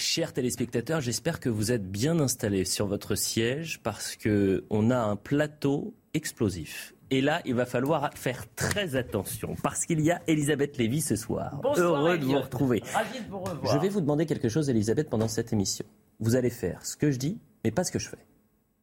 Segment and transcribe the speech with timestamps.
[0.00, 4.96] Chers téléspectateurs, j'espère que vous êtes bien installés sur votre siège parce que on a
[4.96, 6.94] un plateau explosif.
[7.10, 11.16] Et là, il va falloir faire très attention parce qu'il y a Elisabeth Lévy ce
[11.16, 11.60] soir.
[11.62, 12.82] Bonsoir, Heureux de vous retrouver.
[12.94, 13.74] Ravi de vous revoir.
[13.74, 15.84] Je vais vous demander quelque chose, Elisabeth, pendant cette émission.
[16.18, 18.26] Vous allez faire ce que je dis, mais pas ce que je fais.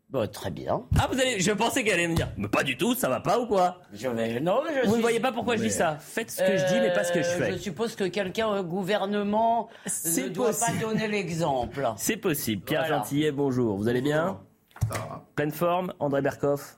[0.09, 0.83] Bon, très bien.
[0.97, 3.19] Ah, vous allez, je pensais qu'elle allait me dire, mais pas du tout, ça va
[3.19, 3.81] pas ou quoi?
[3.93, 4.39] Je vais.
[4.39, 6.65] Non, mais je Vous ne voyez pas pourquoi je dis ça Faites ce que je
[6.67, 7.51] dis, mais pas ce que je Euh, fais.
[7.53, 10.79] Je suppose que quelqu'un au gouvernement ne doit possible.
[10.79, 11.85] pas donner l'exemple.
[11.97, 12.63] C'est possible.
[12.63, 12.97] Pierre Voilà.
[12.99, 13.75] Gentillet, bonjour.
[13.77, 14.39] Vous allez bien?
[15.35, 15.93] Pleine forme.
[15.99, 16.77] André Berkoff,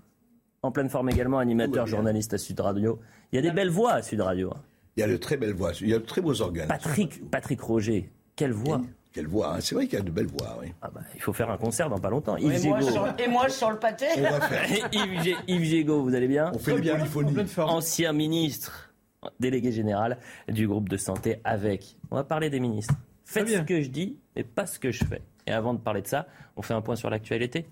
[0.63, 2.99] en pleine forme également, animateur, journaliste à Sud Radio.
[3.31, 4.51] Il y a des belles voix à Sud Radio.
[4.97, 6.67] Il y a de très belles voix, il y a de très beaux organes.
[6.67, 8.81] Patrick, Patrick Roger, quelle voix?
[9.11, 9.59] Quelle voix, hein.
[9.59, 10.71] c'est vrai qu'il y a de belles voix, oui.
[10.81, 12.37] Ah bah, Il faut faire un concert dans pas longtemps.
[12.37, 16.03] Et moi, sur, et moi, sur le pâté On va faire, Yves, Gé- Yves Gégaud,
[16.03, 17.35] vous allez bien on fait une polyphonie.
[17.57, 18.93] Ancien ministre,
[19.39, 21.97] délégué général du groupe de santé avec.
[22.11, 22.93] On va parler des ministres.
[23.25, 25.21] Faites ce que je dis, mais pas ce que je fais.
[25.47, 27.65] Et avant de parler de ça, on fait un point sur l'actualité.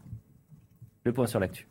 [1.03, 1.67] Le point sur l'actu.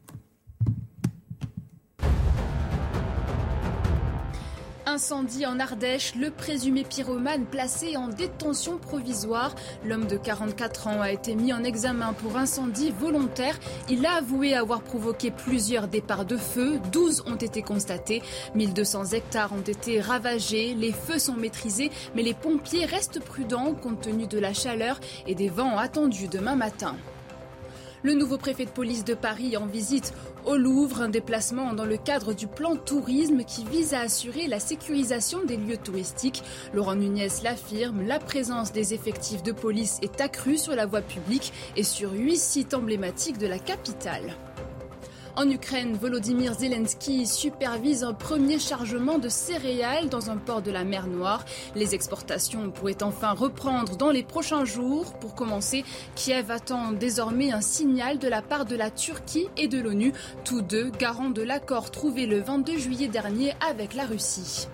[4.97, 9.55] Incendie en Ardèche, le présumé pyromane placé en détention provisoire.
[9.85, 13.59] L'homme de 44 ans a été mis en examen pour incendie volontaire.
[13.91, 16.81] Il a avoué avoir provoqué plusieurs départs de feu.
[16.93, 18.23] 12 ont été constatés.
[18.55, 20.73] 1200 hectares ont été ravagés.
[20.73, 25.35] Les feux sont maîtrisés, mais les pompiers restent prudents compte tenu de la chaleur et
[25.35, 26.97] des vents attendus demain matin.
[28.07, 30.15] Le nouveau préfet de police de Paris en visite
[30.45, 34.61] au Louvre, un déplacement dans le cadre du plan tourisme qui vise à assurer la
[34.61, 36.45] sécurisation des lieux touristiques.
[36.73, 41.53] Laurent Nunez l'affirme, la présence des effectifs de police est accrue sur la voie publique
[41.75, 44.37] et sur huit sites emblématiques de la capitale.
[45.39, 50.83] En Ukraine, Volodymyr Zelensky supervise un premier chargement de céréales dans un port de la
[50.83, 51.45] mer Noire.
[51.75, 55.13] Les exportations pourraient enfin reprendre dans les prochains jours.
[55.19, 59.79] Pour commencer, Kiev attend désormais un signal de la part de la Turquie et de
[59.79, 60.15] l'ONU,
[60.45, 64.69] tous deux garants de l'accord trouvé le 22 juillet dernier avec la Russie.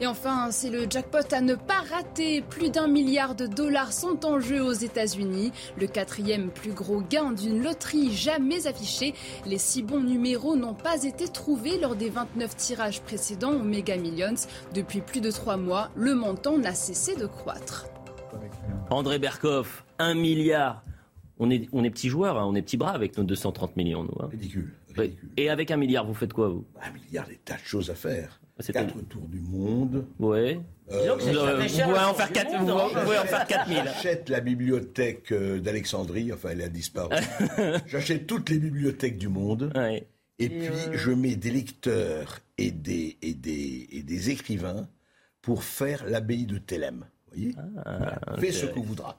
[0.00, 2.42] Et enfin, c'est le jackpot à ne pas rater.
[2.42, 5.52] Plus d'un milliard de dollars sont en jeu aux États-Unis.
[5.78, 9.14] Le quatrième plus gros gain d'une loterie jamais affichée.
[9.46, 13.96] Les six bons numéros n'ont pas été trouvés lors des 29 tirages précédents au Mega
[13.96, 14.34] Millions.
[14.74, 17.86] Depuis plus de trois mois, le montant n'a cessé de croître.
[18.90, 20.82] André Berkoff, un milliard.
[21.38, 24.04] On est, on est petits joueurs, hein, on est petits bras avec nos 230 millions,
[24.04, 24.22] nous.
[24.22, 24.28] hein.
[24.30, 25.04] Ridicule, Ouais.
[25.04, 25.28] ridicule.
[25.36, 26.64] Et avec un milliard, vous faites quoi, vous?
[26.82, 28.40] Un milliard, des tas de choses à faire.
[28.60, 30.06] C'est Quatre tours du monde.
[30.18, 30.60] Ouais.
[30.90, 32.88] Euh, c'est Vous, euh, pouvez en tour faire du 4 monde, vous, hein.
[32.94, 33.82] vous pouvez en faire 4000.
[33.84, 37.16] J'achète la bibliothèque euh, d'Alexandrie, enfin elle a disparu.
[37.86, 39.72] J'achète toutes les bibliothèques du monde.
[39.74, 40.06] Ouais.
[40.38, 44.88] Et puis je mets des lecteurs et des, et des, et des écrivains
[45.42, 47.06] pour faire l'abbaye de Thélème.
[47.36, 47.54] Voyez
[47.84, 48.18] Voilà.
[48.38, 49.16] Fais ce que voudras.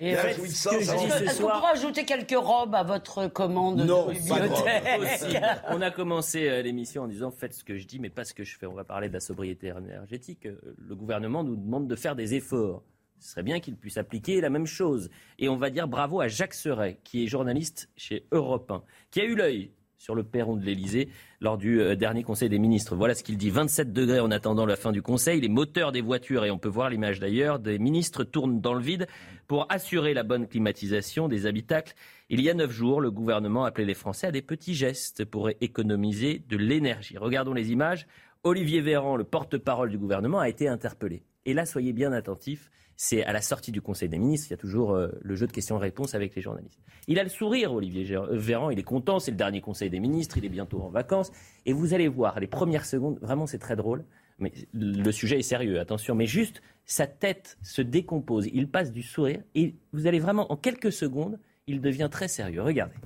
[0.00, 4.28] Et que je Est-ce qu'on soir- pourra ajouter quelques robes à votre commande Non, de
[4.28, 4.64] pas de robes.
[4.64, 8.24] bibliothèque On a commencé euh, l'émission en disant faites ce que je dis, mais pas
[8.24, 8.66] ce que je fais.
[8.66, 10.46] On va parler de la sobriété énergétique.
[10.46, 12.82] Euh, Le gouvernement nous demande de faire des efforts.
[13.18, 15.10] Ce serait bien qu'il puisse appliquer la même chose.
[15.38, 19.20] Et on va dire bravo à Jacques Serret, qui est journaliste chez Europe 1, qui
[19.20, 19.70] a eu l'œil
[20.00, 21.10] sur le perron de l'Elysée
[21.42, 22.96] lors du euh, dernier Conseil des ministres.
[22.96, 23.50] Voilà ce qu'il dit.
[23.50, 25.42] 27 degrés en attendant la fin du Conseil.
[25.42, 28.80] Les moteurs des voitures, et on peut voir l'image d'ailleurs, des ministres tournent dans le
[28.80, 29.06] vide
[29.46, 31.94] pour assurer la bonne climatisation des habitacles.
[32.30, 35.50] Il y a neuf jours, le gouvernement appelait les Français à des petits gestes pour
[35.60, 37.18] économiser de l'énergie.
[37.18, 38.06] Regardons les images.
[38.42, 41.22] Olivier Véran, le porte-parole du gouvernement, a été interpellé.
[41.44, 42.70] Et là, soyez bien attentifs.
[43.02, 45.46] C'est à la sortie du Conseil des ministres, il y a toujours euh, le jeu
[45.46, 46.78] de questions-réponses avec les journalistes.
[47.08, 50.00] Il a le sourire, Olivier euh, Véran, il est content, c'est le dernier Conseil des
[50.00, 51.32] ministres, il est bientôt en vacances.
[51.64, 54.04] Et vous allez voir, les premières secondes, vraiment c'est très drôle,
[54.38, 59.02] mais le sujet est sérieux, attention, mais juste, sa tête se décompose, il passe du
[59.02, 62.60] sourire, et vous allez vraiment, en quelques secondes, il devient très sérieux.
[62.60, 62.96] Regardez.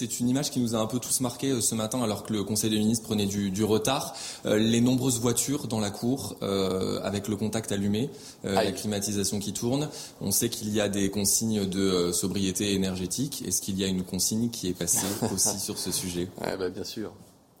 [0.00, 2.32] C'est une image qui nous a un peu tous marqués euh, ce matin alors que
[2.32, 4.16] le Conseil des ministres prenait du, du retard.
[4.46, 8.08] Euh, les nombreuses voitures dans la cour euh, avec le contact allumé,
[8.46, 9.90] euh, la climatisation qui tourne.
[10.22, 13.44] On sait qu'il y a des consignes de sobriété énergétique.
[13.46, 16.30] Est-ce qu'il y a une consigne qui est passée aussi sur ce sujet?
[16.40, 17.12] Ouais, bah, bien sûr.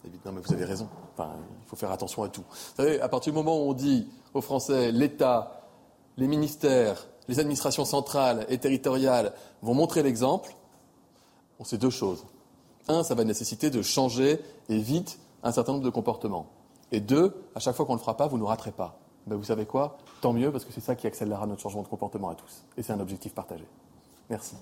[0.06, 0.88] Évidemment, mais vous avez raison.
[1.12, 1.32] Enfin,
[1.62, 2.44] il faut faire attention à tout.
[2.48, 5.68] Vous savez, à partir du moment où on dit aux Français, l'État,
[6.16, 10.56] les ministères, les administrations centrales et territoriales vont montrer l'exemple,
[11.60, 12.24] on sait deux choses.
[12.90, 16.46] Un, ça va nécessiter de changer et vite un certain nombre de comportements.
[16.92, 18.98] Et deux, à chaque fois qu'on ne le fera pas, vous ne nous raterez pas.
[19.26, 19.96] Ben, vous savez quoi?
[20.20, 22.64] Tant mieux, parce que c'est ça qui accélérera notre changement de comportement à tous.
[22.76, 23.64] Et c'est un objectif partagé.
[24.28, 24.56] Merci.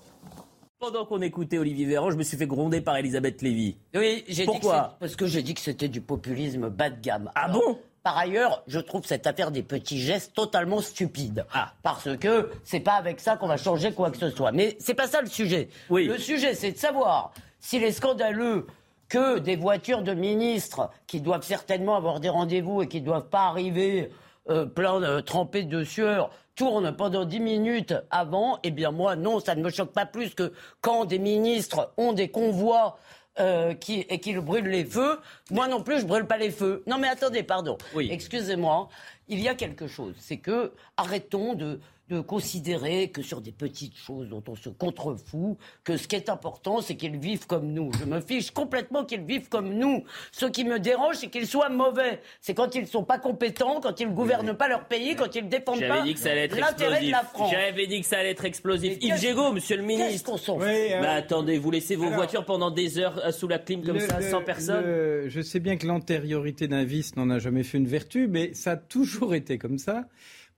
[0.79, 3.77] Pendant qu'on écoutait Olivier Véran, je me suis fait gronder par Elisabeth Lévy.
[3.95, 4.91] Oui, j'ai dit que Pourquoi?
[4.93, 7.31] c'est- Parce que j'ai dit que c'était du populisme bas de gamme.
[7.35, 7.77] Ah Alors, bon?
[8.03, 11.45] Par ailleurs, je trouve cette affaire des petits gestes totalement stupide.
[11.53, 11.73] Ah.
[11.83, 14.53] Parce que c'est pas avec ça qu'on va changer quoi que ce soit.
[14.53, 15.67] Mais c'est pas ça le sujet.
[15.89, 16.05] Oui.
[16.05, 18.67] Le sujet, c'est de savoir s'il est scandaleux
[19.07, 23.29] que des voitures de ministres qui doivent certainement avoir des rendez-vous et qui ne doivent
[23.29, 24.11] pas arriver
[24.49, 29.39] euh, plein de, trempés de sueur tournent pendant 10 minutes avant, eh bien moi non,
[29.39, 32.97] ça ne me choque pas plus que quand des ministres ont des convois
[33.39, 35.19] euh, qui, et qu'ils brûlent les feux,
[35.49, 36.83] moi non plus je brûle pas les feux.
[36.85, 37.77] Non mais attendez, pardon.
[37.95, 38.09] Oui.
[38.11, 38.89] Excusez-moi,
[39.27, 41.79] il y a quelque chose, c'est que arrêtons de,
[42.09, 46.27] de considérer que sur des petites choses dont on se contrefout, que ce qui est
[46.29, 47.91] important, c'est qu'ils vivent comme nous.
[47.99, 50.03] Je me fiche complètement qu'ils vivent comme nous.
[50.31, 52.19] Ce qui me dérange, c'est qu'ils soient mauvais.
[52.41, 55.79] C'est quand ils sont pas compétents, quand ils gouvernent pas leur pays, quand ils défendent
[55.87, 57.51] pas l'intérêt de la France.
[57.51, 58.97] J'avais dit que ça allait être explosif.
[58.99, 60.31] Mais Yves qu'est-ce- Gégaud, monsieur le Qu'est-ce ministre.
[60.31, 63.19] qu'on s'en fout Oui, euh, Bah attendez, vous laissez vos alors- voitures pendant des heures
[63.23, 65.85] euh, sous la clim comme le- ça, le- sans personne le- je sais bien que
[65.85, 69.77] l'antériorité d'un vice n'en a jamais fait une vertu, mais ça a toujours été comme
[69.77, 70.05] ça.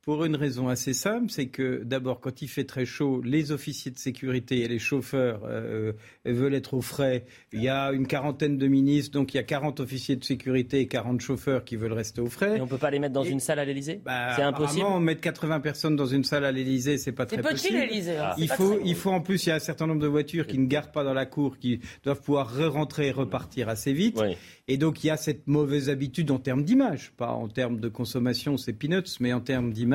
[0.03, 3.91] Pour une raison assez simple, c'est que d'abord, quand il fait très chaud, les officiers
[3.91, 5.93] de sécurité et les chauffeurs euh,
[6.25, 7.23] veulent être au frais.
[7.53, 10.79] Il y a une quarantaine de ministres, donc il y a 40 officiers de sécurité
[10.79, 12.57] et 40 chauffeurs qui veulent rester au frais.
[12.57, 14.81] Et on peut pas les mettre dans Et- une salle à l'Elysée Bah, C'est impossible?
[14.81, 17.77] apparemment, mettre 80 personnes dans une salle à l'Élysée, c'est pas C'est très petit possible.
[17.77, 18.17] l'Élysée.
[18.17, 20.01] hein, c'est Il pas faut, il faut en plus, il y a un certain nombre
[20.01, 23.69] de voitures qui ne garent pas dans la cour, qui doivent pouvoir re-rentrer et repartir
[23.69, 24.17] assez vite.
[24.19, 24.35] Oui.
[24.67, 27.87] Et donc il y a cette mauvaise habitude en termes d'image, pas en termes de
[27.87, 29.90] consommation, c'est peanuts, mais en termes d'image,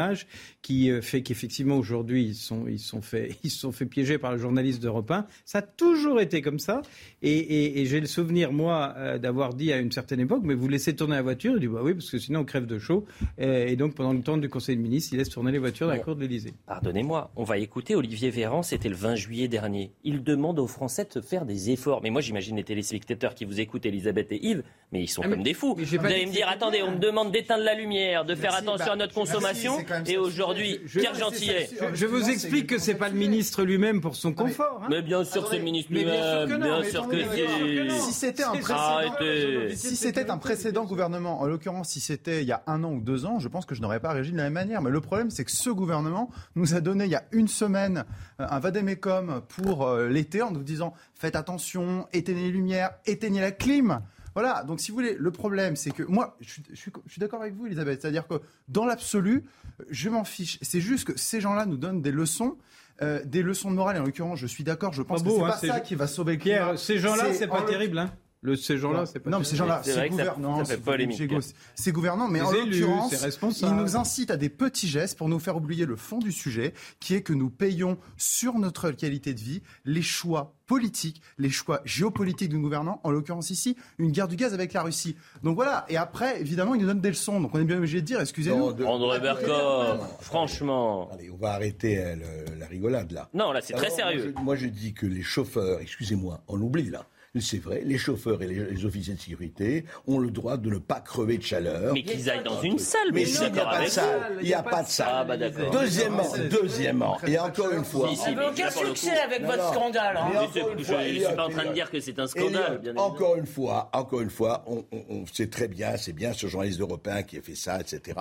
[0.62, 4.18] qui euh, fait qu'effectivement aujourd'hui ils sont, ils sont fait, ils se sont fait piéger
[4.18, 5.26] par le journaliste d'Europe 1.
[5.44, 6.82] Ça a toujours été comme ça.
[7.22, 10.54] Et, et- et j'ai le souvenir moi euh, d'avoir dit à une certaine époque, mais
[10.54, 11.54] vous laissez tourner la voiture.
[11.54, 13.04] Il dit bah oui parce que sinon on crève de chaud.
[13.38, 15.92] Et donc pendant le temps du Conseil de ministres, il laisse tourner les voitures dans
[15.94, 16.52] la cour de l'Élysée.
[16.66, 19.90] Pardonnez-moi, on va écouter Olivier Véran, c'était le 20 juillet dernier.
[20.04, 22.00] Il demande aux Français de faire des efforts.
[22.02, 25.28] Mais moi, j'imagine les téléspectateurs qui vous écoutent, Elisabeth et Yves, mais ils sont Ah,
[25.28, 25.74] mais- comme des fous.
[25.78, 28.86] Vous allez me dire, attendez, on me demande d'éteindre la lumière, de faire Merci, attention
[28.86, 29.78] bah, à notre merci, consommation.
[29.86, 31.68] C'est quand même et aujourd'hui, Je- Pierre Gentillet.
[31.94, 34.80] Je vous explique que c'est pas le ministre lui-même pour son confort.
[34.82, 34.86] hein.
[34.90, 36.90] Mais bien sûr que c'est le ministre Mais bien sûr lui-même, que non, bien mais
[36.90, 37.98] sûr que mais bien sûr que c'est.
[38.00, 42.52] Si c'était un précédent, si c'était un précédent gouvernement, en l'occurrence si c'était il y
[42.52, 44.44] a un an ou deux ans, je pense que je n'aurais pas réagi de la
[44.44, 44.82] même manière.
[44.82, 48.04] Mais le problème, c'est que ce gouvernement nous a donné il y a une semaine
[48.40, 53.40] euh, un vadémécum pour euh, l'été en nous disant faites attention, éteignez les lumières, éteignez
[53.40, 54.00] la clim.
[54.36, 57.12] Voilà, donc si vous voulez, le problème, c'est que moi, je suis, je suis- je
[57.12, 58.34] suis d'accord avec vous, Elisabeth, c'est-à-dire que
[58.68, 59.44] dans l'absolu,
[59.88, 60.58] je m'en fiche.
[60.60, 62.58] C'est juste que ces gens-là nous donnent des leçons.
[63.02, 65.34] euh, des leçons de morale, et en l'occurrence, je suis d'accord, je pense Pas que
[65.36, 66.56] c'est hein, pas ça qui va sauver le climat.
[66.56, 67.98] Pierre, ces gens-là, c'est pas terrible.
[67.98, 68.10] Hein.
[68.46, 70.58] Le, ces gens-là, c'est pas non, mais ces gens-là, C'est c'est vrai que ça- gouvernant,
[70.58, 71.16] ça fait c'est polémique.
[71.16, 71.38] Diego,
[71.74, 75.40] c'est gouvernant, mais Les en l'occurrence, ils nous incitent à des petits gestes pour nous
[75.40, 79.40] faire oublier le fond du sujet, qui est que nous payons sur notre qualité de
[79.40, 84.36] vie les choix politiques, les choix géopolitiques d'un gouvernant, en l'occurrence ici, une guerre du
[84.36, 85.16] gaz avec la Russie.
[85.42, 88.00] Donc voilà, et après, évidemment, ils nous donnent des leçons, donc on est bien obligé
[88.00, 88.72] de dire, excusez-nous.
[88.72, 89.98] De- André Bercoq, Non.
[90.20, 91.08] franchement.
[91.12, 93.28] Allez, on va arrêter euh, le- la rigolade là.
[93.34, 94.32] Non, là, c'est très Alors, sérieux.
[94.32, 97.06] Moi je, moi, je dis que les chauffeurs, excusez-moi, on l'oublie là.
[97.40, 100.78] C'est vrai, les chauffeurs et les, les officiers de sécurité ont le droit de ne
[100.78, 101.92] pas crever de chaleur.
[101.94, 104.46] Mais qu'ils aillent dans une salle, Mais mais s'il n'y a pas de salle, il
[104.46, 105.08] n'y a pas de salle.
[105.10, 105.70] Ah, bah d'accord.
[105.70, 110.16] Deuxièmement, deuxièmement, et encore une fois, Si, veut aucun succès avec Non, votre scandale.
[110.16, 110.26] hein.
[110.32, 112.78] Mais Mais je fois, ne suis pas en train de dire que c'est un scandale,
[112.78, 116.32] bien encore une fois, encore une fois, on, on- on sait très bien, c'est bien
[116.32, 118.18] ce journaliste européen qui a fait ça, etc.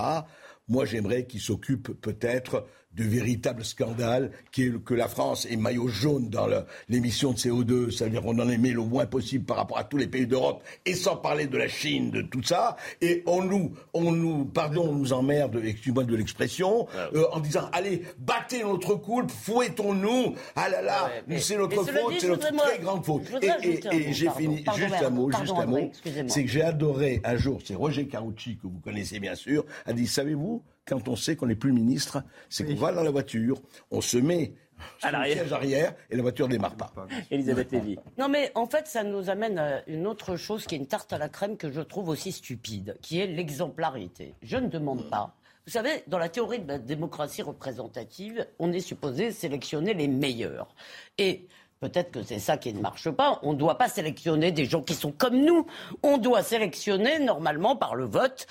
[0.67, 5.87] Moi, j'aimerais qu'il s'occupe peut-être du véritable scandale qui est que la France est maillot
[5.87, 6.47] jaune dans
[6.89, 10.07] l'émission de CO2, c'est-à-dire qu'on en émet le moins possible par rapport à tous les
[10.07, 14.11] pays d'Europe, et sans parler de la Chine, de tout ça, et on nous, on
[14.11, 19.31] nous, pardon, on nous emmerde, excuse-moi de l'expression, euh, en disant, allez, battez notre coulpe,
[19.31, 23.23] fouettons-nous, ah là là, Ouais, c'est notre faute, c'est notre très grande faute.
[23.41, 25.91] Et, j'ai fini, pardon, juste un mot, pardon, juste un mot,
[26.27, 29.93] c'est que j'ai adoré un jour, c'est Roger Carucci, que vous connaissez bien sûr, a
[29.93, 33.61] dit, savez-vous, quand on sait qu'on n'est plus ministre, c'est qu'on va dans la voiture,
[33.91, 34.53] on se met
[34.99, 35.37] sur À le l'arrière.
[35.37, 36.93] siège arrière et la voiture démarre pas.
[37.31, 37.97] Elisabeth Lévy.
[38.17, 41.13] Non, mais en fait, ça nous amène à une autre chose qui est une tarte
[41.13, 44.35] à la crème que je trouve aussi stupide, qui est l'exemplarité.
[44.41, 45.35] Je ne demande pas.
[45.65, 50.75] Vous savez, dans la théorie de la démocratie représentative, on est supposé sélectionner les meilleurs.
[51.17, 51.47] Et
[51.79, 53.39] Peut-être que c'est ça qui ne marche pas.
[53.43, 55.65] On ne doit pas sélectionner des gens qui sont comme nous.
[56.03, 58.47] On doit sélectionner normalement par le vote,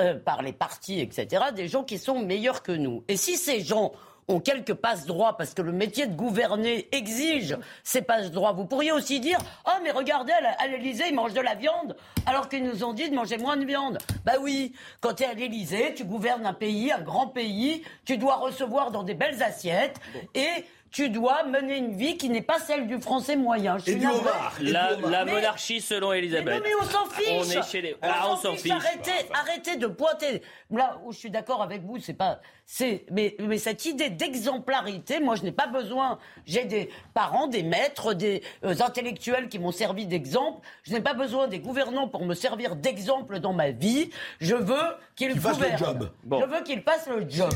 [0.00, 3.04] euh, par les partis, etc., des gens qui sont meilleurs que nous.
[3.08, 3.92] Et si ces gens
[4.28, 8.52] ont quelques passes droits parce que le métier de gouverner exige ces passes droits.
[8.52, 12.48] Vous pourriez aussi dire Oh, mais regardez, à l'Elysée, ils mangent de la viande alors
[12.48, 13.98] qu'ils nous ont dit de manger moins de viande.
[14.24, 18.18] Bah oui, quand tu es à l'Elysée, tu gouvernes un pays, un grand pays, tu
[18.18, 19.98] dois recevoir dans des belles assiettes
[20.34, 23.76] et tu dois mener une vie qui n'est pas celle du français moyen.
[23.86, 24.54] et du homard.
[24.60, 26.46] La, la monarchie selon Elisabeth.
[26.62, 27.28] Mais, non, mais on s'en fiche.
[27.56, 27.96] On est chez les.
[28.02, 28.70] Ah, on s'en fiche.
[28.72, 30.42] Arrêtez, arrêtez de pointer.
[30.70, 32.40] Là où je suis d'accord avec vous, c'est pas.
[32.70, 36.18] C'est, mais, mais cette idée d'exemplarité, moi, je n'ai pas besoin.
[36.44, 40.60] J'ai des parents, des maîtres, des euh, intellectuels qui m'ont servi d'exemple.
[40.82, 44.10] Je n'ai pas besoin des gouvernants pour me servir d'exemple dans ma vie.
[44.40, 44.76] Je veux
[45.16, 46.10] qu'ils fassent le job.
[46.30, 47.54] Je veux qu'ils fassent le job.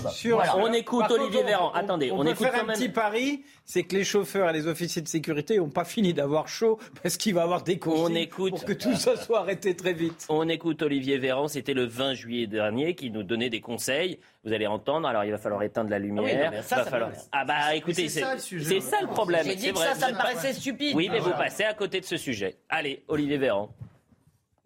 [0.56, 1.72] On écoute Olivier Véran.
[1.72, 2.76] Attendez, on, on peut écoute faire quand un même.
[2.76, 3.21] petit pari
[3.64, 7.16] c'est que les chauffeurs et les officiers de sécurité n'ont pas fini d'avoir chaud parce
[7.16, 8.50] qu'il va y avoir des consignes On écoute.
[8.50, 10.26] pour que tout ça soit arrêté très vite.
[10.28, 14.18] On écoute Olivier Véran, c'était le 20 juillet dernier, qui nous donnait des conseils.
[14.44, 16.46] Vous allez entendre, alors il va falloir éteindre la lumière.
[16.46, 17.10] Ah oui, non, ça, va ça falloir...
[17.32, 19.02] Ah bah écoutez, c'est ça, le sujet, c'est en ça fait.
[19.04, 19.44] le problème.
[19.44, 19.86] J'ai dit que vrai.
[19.86, 20.94] ça, ça me paraissait stupide.
[20.96, 21.44] Oui, mais Ah, vous voilà.
[21.44, 22.56] passez à côté de ce sujet.
[22.68, 23.70] Allez, Olivier Véran.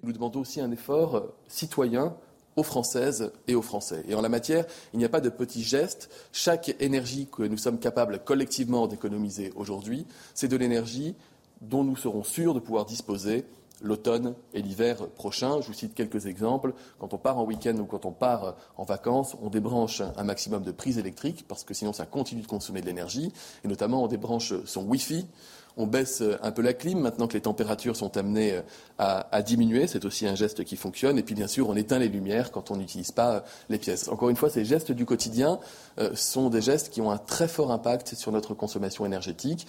[0.03, 2.17] Nous demandons aussi un effort euh, citoyen
[2.57, 4.03] aux Françaises et aux Français.
[4.09, 6.11] Et en la matière, il n'y a pas de petits gestes.
[6.33, 11.15] Chaque énergie que nous sommes capables collectivement d'économiser aujourd'hui, c'est de l'énergie
[11.61, 13.45] dont nous serons sûrs de pouvoir disposer
[13.83, 15.61] l'automne et l'hiver prochain.
[15.61, 16.73] Je vous cite quelques exemples.
[16.99, 20.63] Quand on part en week-end ou quand on part en vacances, on débranche un maximum
[20.63, 23.33] de prises électriques parce que sinon ça continue de consommer de l'énergie.
[23.65, 25.27] Et notamment, on débranche son Wi-Fi.
[25.77, 28.61] On baisse un peu la clim maintenant que les températures sont amenées
[28.99, 29.87] à, à diminuer.
[29.87, 31.19] C'est aussi un geste qui fonctionne.
[31.19, 34.09] Et puis, bien sûr, on éteint les lumières quand on n'utilise pas les pièces.
[34.09, 35.59] Encore une fois, ces gestes du quotidien
[35.99, 39.67] euh, sont des gestes qui ont un très fort impact sur notre consommation énergétique.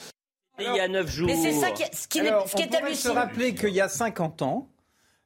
[0.60, 1.28] Il y a neuf jours.
[1.28, 3.90] Mais c'est ça qui, ce qui, ce qui on est se rappeler qu'il y a
[3.90, 4.68] 50 ans,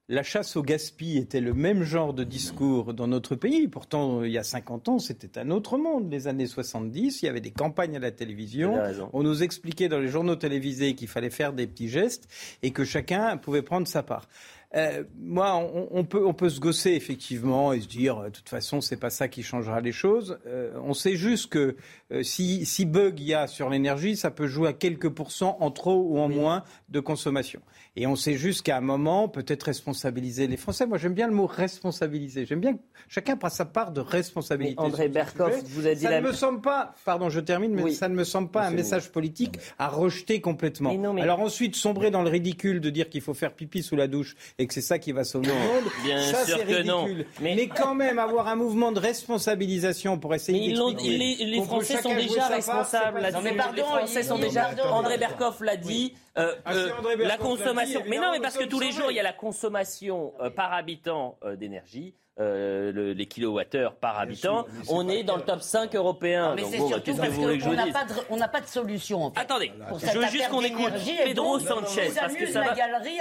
[0.10, 3.68] la chasse au gaspille était le même genre de discours dans notre pays.
[3.68, 6.12] Pourtant, il y a 50 ans, c'était un autre monde.
[6.12, 8.78] Les années 70, il y avait des campagnes à la télévision.
[9.14, 12.28] On nous expliquait dans les journaux télévisés qu'il fallait faire des petits gestes
[12.62, 14.28] et que chacun pouvait prendre sa part.
[14.74, 18.30] Euh, moi, on, on peut, on peut se gosser effectivement et se dire, euh, de
[18.36, 20.40] toute façon, c'est pas ça qui changera les choses.
[20.48, 21.76] Euh, on sait juste que
[22.14, 25.58] euh, si, si bug il y a sur l'énergie, ça peut jouer à quelques pourcents
[25.60, 27.60] en trop ou en moins de consommation.
[27.98, 30.86] Et on sait juste qu'à un moment, peut-être responsabiliser les Français.
[30.86, 32.46] Moi, j'aime bien le mot responsabiliser.
[32.46, 34.76] J'aime bien que chacun prenne sa part de responsabilité.
[34.80, 37.74] Mais André Berkoff vous a dit ça la- ne me semble pas, pardon, je termine,
[37.74, 37.94] mais Oui.
[37.94, 40.92] ça ne me semble pas un message politique à rejeter complètement.
[40.92, 43.84] Mais non, mais- Alors ensuite, sombrer dans le ridicule de dire qu'il faut faire pipi
[43.84, 46.58] sous la douche et que c'est ça qui va sauver le monde, bien ça sûr
[46.60, 47.06] c'est que non.
[47.06, 47.26] ridicule.
[47.42, 47.68] Mais- Mais...
[47.68, 52.14] quand même avoir un mouvement de responsabilisation pour essayer Mais d'expliquer les, les Français sont
[52.16, 53.38] déjà responsables c'est pas- là-dessus.
[53.38, 54.70] Non, mais pardon, les Français sont déjà.
[54.92, 56.14] André Berkoff l'a dit.
[56.38, 58.02] euh, Ah, euh, la dit, consommation.
[58.08, 60.74] mais non, mais parce que tous les jours, il y a la consommation euh, par
[60.74, 62.14] habitant euh, d'énergie.
[62.42, 66.54] Euh, le- les kilowattheures par habitant, on est dans le top 5 européen.
[66.56, 68.68] Mais Donc c'est bon, bah, surtout parce qu'on n'a pas, de- on n'a pas de
[68.68, 69.24] solution.
[69.26, 69.40] En fait.
[69.40, 70.94] Attendez, Pour je veux juste qu'on écoute
[71.26, 72.76] Pedro donc, Sanchez parce que ça va.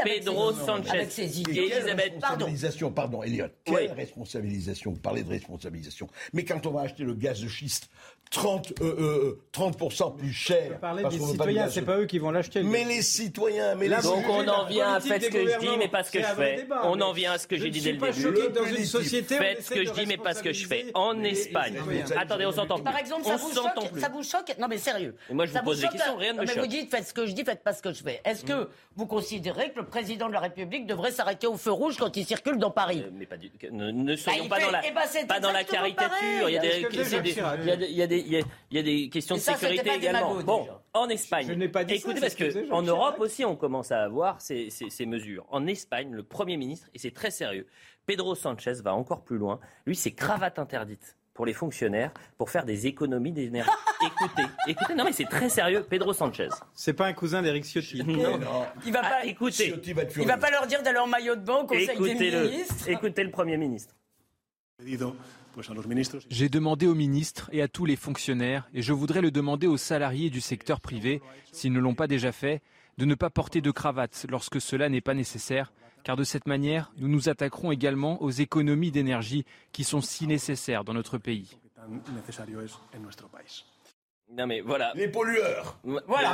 [0.04, 1.52] Pedro ses- Sanchez avec ses idées.
[1.54, 2.18] et Elisabeth.
[2.20, 2.46] Pardon.
[2.46, 3.88] responsabilisation, pardon, Elliot, quelle Oui.
[3.96, 6.08] responsabilisation, vous parlez de responsabilisation.
[6.32, 7.88] Mais quand on va acheter le gaz de schiste
[8.30, 10.78] 30, euh, euh, 30% plus cher.
[10.78, 12.62] Parler des citoyens, c'est pas eux qui vont l'acheter.
[12.62, 15.76] Mais les citoyens, mais Là, Donc on en vient à faire ce que je dis,
[15.78, 16.64] mais pas ce que je fais.
[16.84, 18.12] On mais en vient à ce que j'ai dit dès le début.
[19.10, 19.36] Société.
[19.36, 20.86] Faites ce que je dis, mais pas ce que je fais.
[20.94, 21.76] En Espagne.
[22.16, 24.00] Attendez, on s'entend Par exemple, ça vous, choque, plus.
[24.00, 24.54] ça vous choque?
[24.58, 25.14] Non, mais sérieux.
[25.30, 26.62] Moi, je vous pose des questions, rien ne non, me mais choque.
[26.62, 28.20] vous dites, faites ce que je dis, faites pas ce que je fais.
[28.24, 31.96] Est-ce que vous considérez que le président de la République devrait s'arrêter au feu rouge
[31.98, 33.02] quand il circule dans Paris?
[33.06, 35.40] Euh, mais pas du, ne, ne soyons il pas fait- dans la, eh ben, pas
[35.40, 36.48] dans la caricature.
[36.48, 36.60] Il y a
[38.06, 38.32] des, il
[38.72, 40.34] y a questions de ça, sécurité également.
[40.42, 40.80] Bon, déjà.
[40.94, 41.46] en Espagne.
[41.48, 44.02] Je n'ai pas dit ça, Écoutez, parce ce que en Europe aussi, on commence à
[44.02, 45.46] avoir ces, ces- ces mesures.
[45.50, 47.66] En Espagne, le Premier ministre, et c'est très sérieux,
[48.06, 49.60] Pedro Sanchez va encore plus loin.
[49.86, 53.70] Lui, c'est cravate interdite pour les fonctionnaires pour faire des économies d'énergie.
[54.04, 56.48] écoutez, écoutez, non mais c'est très sérieux, Pedro Sanchez.
[56.74, 58.02] C'est pas un cousin d'Éric Ciotti.
[58.04, 58.66] Non, Non.
[58.84, 61.36] Il va Ah, pas, écoutez, Ciotti va il va pas leur dire d'aller en maillot
[61.36, 62.88] de bain au Conseil des écoutez-le, ministres.
[62.88, 63.94] écoutez le Premier ministre.
[66.30, 69.76] J'ai demandé aux ministres et à tous les fonctionnaires, et je voudrais le demander aux
[69.76, 71.20] salariés du secteur privé,
[71.52, 72.62] s'ils ne l'ont pas déjà fait,
[72.98, 75.72] de ne pas porter de cravate lorsque cela n'est pas nécessaire,
[76.04, 80.84] car de cette manière, nous nous attaquerons également aux économies d'énergie qui sont si nécessaires
[80.84, 81.56] dans notre pays.
[84.32, 84.92] Non mais voilà.
[84.94, 85.76] Les pollueurs.
[85.82, 86.30] Voilà.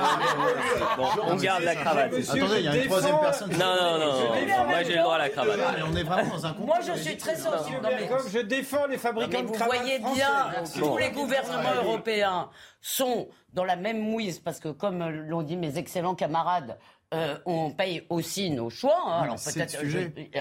[0.99, 2.13] Bon, on garde la cravate.
[2.13, 3.51] Attendez, il y a une troisième personne.
[3.53, 4.67] Non, non, non.
[4.67, 5.59] Moi, j'ai le droit à la cravate.
[5.77, 6.53] Mais on est vraiment dans un.
[6.55, 7.79] Moi, je suis très sensible.
[7.83, 10.15] Non, mais- Comme je défends les fabricants mais de vous cravates voyez français.
[10.21, 12.51] bien, tous les gouvernements européens
[12.83, 16.79] sont dans la même mouise parce que, comme l'ont dit mes excellents camarades,
[17.15, 18.99] euh, on paye aussi nos choix.
[19.07, 19.23] hein.
[19.23, 19.77] Alors peut-être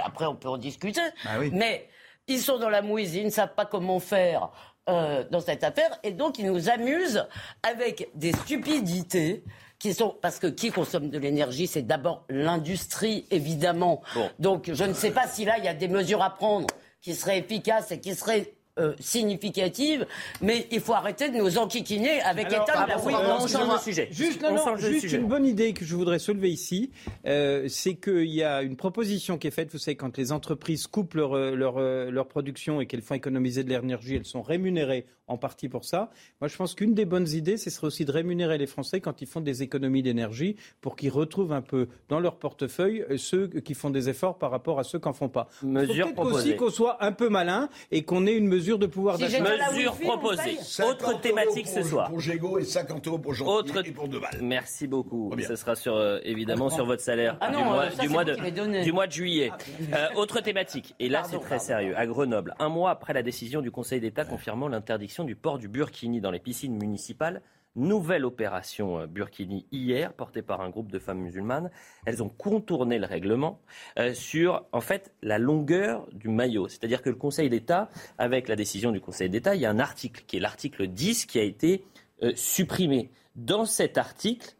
[0.03, 1.01] après on peut en discuter.
[1.23, 1.49] Bah oui.
[1.53, 1.87] Mais
[2.27, 4.49] ils sont dans la mouise, ils ne savent pas comment faire
[4.89, 7.25] euh, dans cette affaire et donc ils nous amusent
[7.63, 9.43] avec des stupidités.
[9.77, 14.01] Qui sont, parce que qui consomme de l'énergie, c'est d'abord l'industrie, évidemment.
[14.15, 14.29] Bon.
[14.39, 16.67] Donc je ne sais pas si là, il y a des mesures à prendre
[17.01, 20.05] qui seraient efficaces et qui seraient euh, significatives,
[20.41, 23.47] mais il faut arrêter de nous enquiquiner avec Alors, État de la Oui, pardon, on
[23.47, 23.79] change de excusez-moi.
[23.79, 24.07] sujet.
[24.11, 25.17] Juste, on non, non, change de juste sujet.
[25.17, 26.91] une bonne idée que je voudrais soulever ici,
[27.25, 29.69] euh, c'est qu'il y a une proposition qui est faite.
[29.71, 33.63] Vous savez, quand les entreprises coupent leur, euh, leur, leur production et qu'elles font économiser
[33.63, 36.11] de l'énergie, elles sont rémunérées en partie pour ça.
[36.39, 39.21] Moi, je pense qu'une des bonnes idées, ce serait aussi de rémunérer les Français quand
[39.21, 43.73] ils font des économies d'énergie pour qu'ils retrouvent un peu dans leur portefeuille ceux qui
[43.73, 45.47] font des efforts par rapport à ceux qui n'en font pas.
[45.51, 48.64] Il faut Mesure peut-être aussi qu'on soit un peu malin et qu'on ait une mesure
[48.79, 49.37] de pouvoir Si d'achat.
[49.37, 50.43] j'ai de la Mesure Wi-Fi, on proposée.
[50.43, 50.57] paye.
[50.61, 52.09] 50 Autre thématique ce soir.
[52.09, 54.39] Pour Gégo et 50 euros pour Jean Autre- et pour Deval.
[54.41, 55.31] Merci beaucoup.
[55.47, 58.09] Ce sera sur, euh, évidemment sur votre salaire Ah du, non, mois, euh, ça, du,
[58.09, 59.51] mois de, du mois juillet.
[59.93, 61.63] Euh, autre thématique, et là c'est très pardon.
[61.63, 65.59] sérieux, à Grenoble, un mois après la décision du Conseil d'État confirmant l'interdiction du port
[65.59, 67.41] du burkini dans les piscines municipales,
[67.75, 71.69] nouvelle opération euh, burkini hier, portée par un groupe de femmes musulmanes.
[72.05, 73.59] Elles ont contourné le règlement
[73.99, 76.67] euh, sur en fait la longueur du maillot.
[76.67, 79.79] C'est-à-dire que le Conseil d'État, avec la décision du Conseil d'État, il y a un
[79.79, 81.83] article qui est l'article 10 qui a été
[82.23, 83.11] euh, supprimé.
[83.35, 84.55] Dans cet article,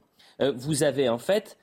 [0.57, 1.57] vous avez en fait,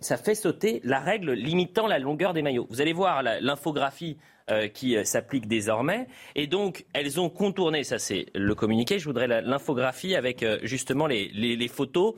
[0.00, 2.66] ça fait sauter la règle limitant la longueur des maillots.
[2.70, 4.16] Vous allez voir l'infographie
[4.48, 6.06] euh, qui euh, s'applique désormais.
[6.36, 11.08] Et donc, elles ont contourné, ça c'est le communiqué, je voudrais l'infographie avec euh, justement
[11.08, 12.14] les, photos.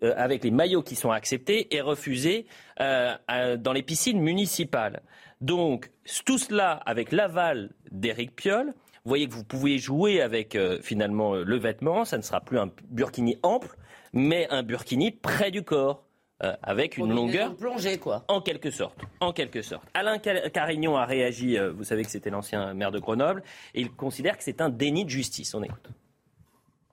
[0.00, 2.46] avec les maillots qui sont acceptés et refusés
[2.78, 5.02] dans les piscines municipales.
[5.40, 5.90] Donc,
[6.24, 8.68] tout cela avec l'aval d'Éric Piolle.
[9.04, 12.04] Vous voyez que vous pouvez jouer avec finalement le vêtement.
[12.04, 13.76] Ça ne sera plus un burkini ample,
[14.12, 16.03] mais un burkini près du corps,
[16.42, 18.24] euh, avec une longueur plongée, quoi.
[18.28, 18.98] en quelque sorte.
[19.20, 19.84] En quelque sorte.
[19.94, 23.42] Alain Car- Carignon a réagi, euh, vous savez que c'était l'ancien maire de Grenoble,
[23.74, 25.54] et il considère que c'est un déni de justice.
[25.54, 25.88] On écoute.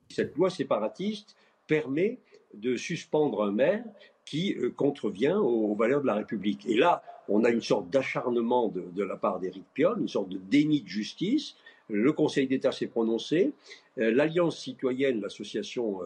[0.09, 1.35] Cette loi séparatiste
[1.67, 2.19] permet
[2.53, 3.83] de suspendre un maire
[4.25, 6.65] qui euh, contrevient aux, aux valeurs de la République.
[6.67, 10.29] Et là, on a une sorte d'acharnement de, de la part d'Éric Piolle, une sorte
[10.29, 11.55] de déni de justice.
[11.89, 13.51] Le Conseil d'État s'est prononcé.
[13.97, 15.99] L'Alliance citoyenne, l'association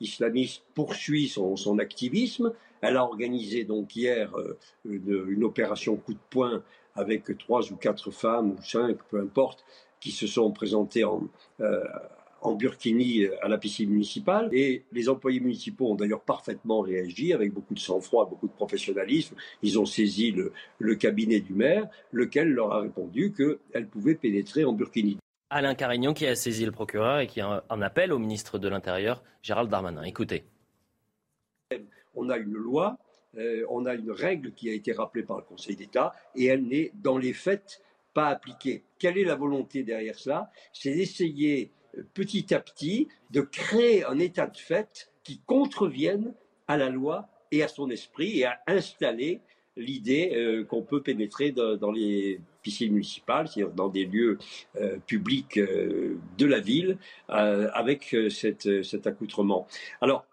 [0.00, 2.52] islamiste, poursuit son, son activisme.
[2.80, 6.62] Elle a organisé donc hier euh, une, opération coup de poing
[6.94, 9.64] avec trois ou quatre femmes ou cinq, peu importe,
[10.00, 11.28] qui se sont présentées en,
[11.60, 11.84] euh,
[12.58, 14.48] burkini à la piscine municipale.
[14.52, 19.36] Et les employés municipaux ont d'ailleurs parfaitement réagi avec beaucoup de sang-froid, beaucoup de professionnalisme.
[19.62, 20.34] Ils ont saisi
[20.78, 25.18] le, cabinet du maire, lequel leur a répondu qu'elle pouvait pénétrer en burkini.
[25.50, 28.68] Alain Carignon qui a saisi le procureur et qui en en appelle au ministre de
[28.68, 30.04] l'Intérieur, Gérald Darmanin.
[30.04, 30.44] Écoutez.
[32.20, 32.98] On a une loi,
[33.38, 36.64] euh, on a une règle qui a été rappelée par le Conseil d'État et elle
[36.66, 38.82] n'est dans les faits pas appliquée.
[38.98, 40.50] Quelle est la volonté derrière cela?
[40.74, 46.34] C'est d'essayer euh, petit à petit de créer un état de fait qui contrevienne
[46.68, 49.40] à la loi et à son esprit et à installer
[49.76, 54.36] l'idée euh, qu'on peut pénétrer dans, les piscines municipales, c'est-à-dire dans des lieux
[55.06, 59.66] publics de la ville, avec cet accoutrement.
[60.02, 60.26] Alors,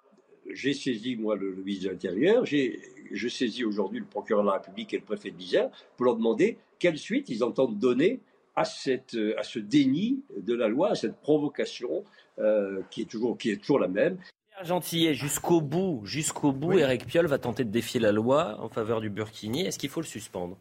[0.54, 2.80] j'ai saisi, moi, le, le ministre de l'Intérieur, j'ai,
[3.12, 6.16] je saisis aujourd'hui le procureur de la République et le préfet de l'Isère pour leur
[6.16, 8.20] demander quelle suite ils entendent donner
[8.56, 12.04] à, cette, à ce déni de la loi, à cette provocation
[12.40, 14.18] euh, qui, est toujours, qui est toujours la même.
[14.50, 16.80] Pierre Gentillet, jusqu'au bout, jusqu'au bout, Oui.
[16.82, 19.62] Éric Piolle va tenter de défier la loi en faveur du burkini.
[19.62, 20.58] Est-ce qu'il faut le suspendre?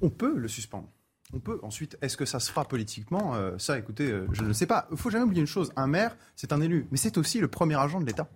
[0.00, 0.88] On peut le suspendre.
[1.32, 1.58] On peut.
[1.62, 3.34] Ensuite, est-ce que ça se fera politiquement?
[3.34, 4.86] Euh, Ça, écoutez, euh, je ne sais pas.
[4.92, 5.72] Il faut jamais oublier une chose.
[5.74, 8.28] Un maire, c'est un élu, mais c'est aussi le premier agent de l'État.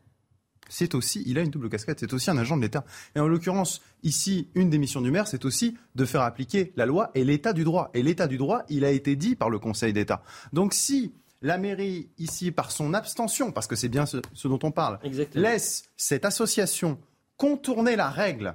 [0.68, 2.84] C'est aussi, il a une double casquette, c'est aussi un agent de l'État.
[3.14, 6.86] Et en l'occurrence, ici, une des missions du maire, c'est aussi de faire appliquer la
[6.86, 7.90] loi et l'état du droit.
[7.94, 10.22] Et l'état du droit, il a été dit par le Conseil d'État.
[10.52, 14.58] Donc si la mairie, ici, par son abstention, parce que c'est bien ce, ce dont
[14.62, 15.42] on parle, Exactement.
[15.42, 16.98] laisse cette association
[17.36, 18.54] contourner la règle,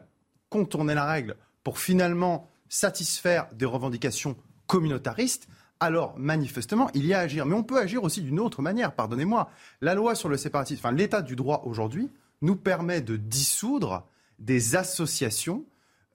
[0.49, 4.35] contourner la règle pour finalement satisfaire des revendications
[4.67, 5.47] communautaristes,
[5.83, 7.45] alors manifestement, il y a à agir.
[7.45, 9.49] Mais on peut agir aussi d'une autre manière, pardonnez-moi.
[9.81, 12.09] La loi sur le séparatisme, enfin l'état du droit aujourd'hui,
[12.41, 14.05] nous permet de dissoudre
[14.39, 15.65] des associations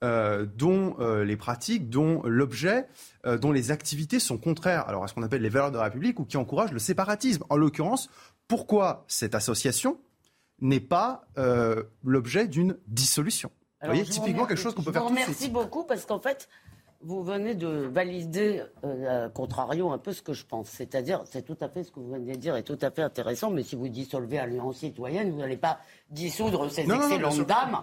[0.01, 2.87] euh, dont euh, les pratiques, dont l'objet,
[3.25, 5.83] euh, dont les activités sont contraires alors à ce qu'on appelle les valeurs de la
[5.83, 7.43] République ou qui encouragent le séparatisme.
[7.49, 8.09] En l'occurrence,
[8.47, 9.99] pourquoi cette association
[10.61, 11.25] n'est pas
[12.03, 13.51] l'objet d'une dissolution?
[13.81, 15.27] vous voyez, typiquement quelque chose qu'on peut faire tout de suite.
[15.29, 16.49] Merci beaucoup parce qu'en fait,
[17.01, 20.67] vous venez de valider, euh, contrario, un peu ce que je pense.
[20.69, 23.01] C'est-à-dire, c'est tout à fait ce que vous venez de dire est tout à fait
[23.01, 27.07] intéressant, mais si vous dissolvez Alliance citoyenne, vous n'allez pas dissoudre ces Non, non, non,
[27.07, 27.79] bien excellentes dames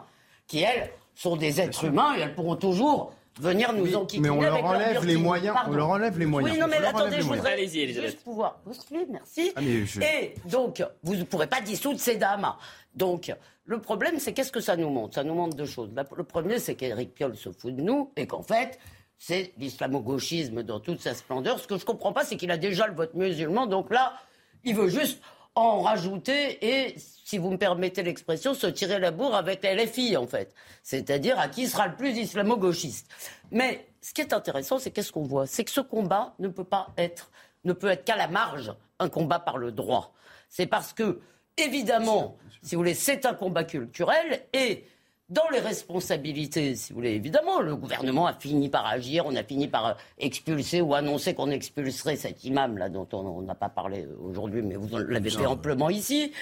[0.46, 4.34] qui, elles, sont des êtres humains et elles pourront toujours venir nous Oui, enquiquiner mais
[4.36, 5.72] on leur avec leur enlève les moyens, Pardon.
[5.72, 6.52] on leur enlève les moyens.
[6.54, 8.10] Oui, non, mais attendez, je voudrais Allez-y, Elisabeth.
[8.10, 9.50] juste pouvoir poursuivre, merci.
[9.56, 12.46] Ah, je- Et donc, vous ne pourrez pas dissoudre ces dames.
[12.94, 13.32] Donc,
[13.64, 15.14] le problème, c'est qu'est-ce que ça nous montre?
[15.14, 15.90] Ça nous montre deux choses.
[15.94, 18.78] La- Le premier, c'est qu'Éric Piolle se fout de nous et qu'en fait,
[19.18, 21.58] c'est l'islamo-gauchisme dans toute sa splendeur.
[21.58, 23.66] Ce que je comprends pas, c'est qu'il a déjà le vote musulman.
[23.66, 24.14] Donc là,
[24.64, 25.20] il veut juste
[25.54, 30.16] en rajouter et, si vous me permettez l'expression, se tirer la bourre avec la LFI,
[30.16, 30.54] en fait.
[30.82, 33.10] C'est-à-dire à qui sera le plus islamo-gauchiste.
[33.50, 35.46] Mais ce qui est intéressant, c'est qu'est-ce qu'on voit?
[35.46, 37.30] C'est que ce combat ne peut pas être,
[37.64, 40.12] ne peut être qu'à la marge un combat par le droit.
[40.48, 41.20] C'est parce que,
[41.56, 44.84] évidemment, si vous voulez, c'est un combat culturel et
[45.28, 49.42] dans les responsabilités, si vous voulez, évidemment, le gouvernement a fini par agir, on a
[49.42, 53.68] fini par euh, expulser ou annoncer qu'on expulserait cet imam là dont on n'a pas
[53.68, 56.32] parlé aujourd'hui, mais vous l'avez fait amplement ici.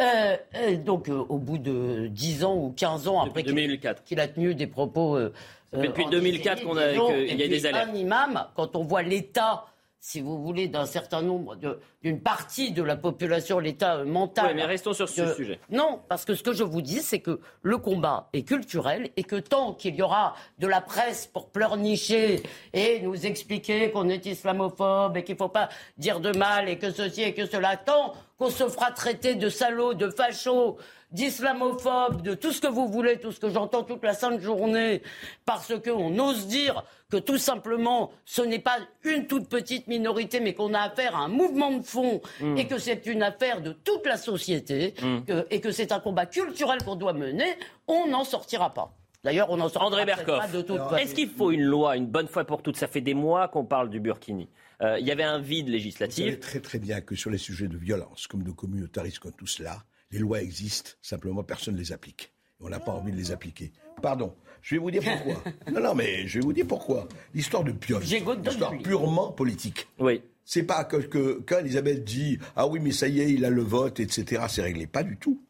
[0.00, 4.04] Euh, euh, donc, euh, au bout de 10 ans ou 15 ans après qu'il 2004.
[4.04, 5.16] qu'il a tenu des propos.
[5.16, 5.32] euh,
[5.72, 7.90] depuis euh, 2004 qu'on a- qu'il y a des alertes.
[7.92, 9.64] Un imam, quand on voit l'état,
[10.02, 11.56] si vous voulez, d'un certain nombre,
[12.02, 14.46] d'une partie de la population, l'état euh, mental.
[14.46, 15.60] Ouais, mais restons sur ce de- sujet.
[15.68, 19.24] Non, parce que ce que je vous dis, c'est que le combat est culturel et
[19.24, 24.24] que tant qu'il y aura de la presse pour pleurnicher et nous expliquer qu'on est
[24.24, 27.76] islamophobe et qu'il ne faut pas dire de mal et que ceci et que cela,
[27.76, 30.78] tant qu'on se fera traiter de salauds, de fachos,
[31.12, 35.02] d'islamophobes, de tout ce que vous voulez, tout ce que j'entends toute la sainte journée,
[35.44, 40.54] parce qu'on ose dire que tout simplement ce n'est pas une toute petite minorité, mais
[40.54, 42.56] qu'on a affaire à un mouvement de fond Mm.
[42.58, 44.94] et que c'est une affaire de toute la société
[45.26, 48.94] que- et que c'est un combat culturel qu'on doit mener, on n'en sortira pas.
[49.24, 50.96] D'ailleurs, on n'en sortira André pas de toute façon.
[50.96, 53.64] est-ce qu'il faut une loi une bonne fois pour toutes Ça fait des mois qu'on
[53.64, 54.48] parle du Burkini?
[54.82, 56.24] Euh, Il y avait un vide Vous législatif.
[56.24, 59.46] savez très très bien que sur les sujets de violence, comme de communautarisme, comme tout
[59.46, 62.32] cela, les lois existent, simplement personne ne les applique.
[62.60, 63.72] Et on n'a pas envie de les appliquer.
[64.02, 65.42] Pardon, je vais vous dire pourquoi.
[65.72, 67.08] non, non, mais je vais vous dire pourquoi.
[67.34, 69.88] L'histoire de Piolle, c'est J'ai une histoire purement politique.
[69.98, 70.22] Oui.
[70.44, 73.50] C'est pas que, que- quand Elisabeth dit Ah oui, mais ça y est, il a
[73.50, 74.86] le vote, etc., c'est réglé.
[74.86, 75.40] Pas du tout.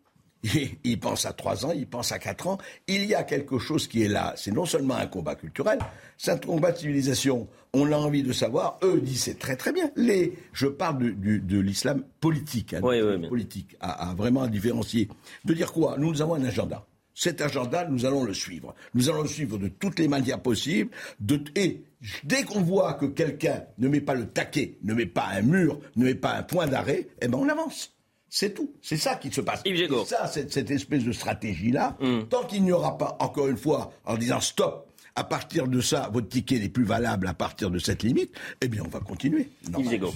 [0.85, 2.59] Il, pense à trois ans, il pense à quatre ans.
[2.89, 4.33] Il y a quelque chose qui est là.
[4.37, 5.79] C'est non seulement un combat culturel,
[6.17, 7.47] c'est un combat de civilisation.
[7.75, 8.79] On a envie de savoir.
[8.83, 9.91] Eux disent c'est très très bien.
[9.97, 15.09] Les, je parle de, l'islam politique, hein, Oui, oui, politique, à, à vraiment différencier.
[15.45, 15.97] De dire quoi?
[15.99, 16.87] Nous, nous avons un agenda.
[17.15, 18.75] Cet agenda, nous allons le suivre.
[18.95, 20.91] Nous allons le suivre de toutes les manières possibles.
[21.21, 21.83] De, et
[22.25, 25.81] dès qu'on voit que quelqu'un ne met pas le taquet, ne met pas un mur,
[25.97, 27.93] ne met pas un point d'arrêt, eh ben on avance.
[28.33, 28.73] C'est tout.
[28.81, 29.61] C'est ça qui se passe.
[29.65, 32.23] Et ça, cette, cette espèce de stratégie-là, Hmm.
[32.31, 36.09] tant qu'il n'y aura pas, encore une fois, en disant stop, à partir de ça,
[36.13, 39.49] votre ticket n'est plus valable à partir de cette limite, eh bien, on va continuer.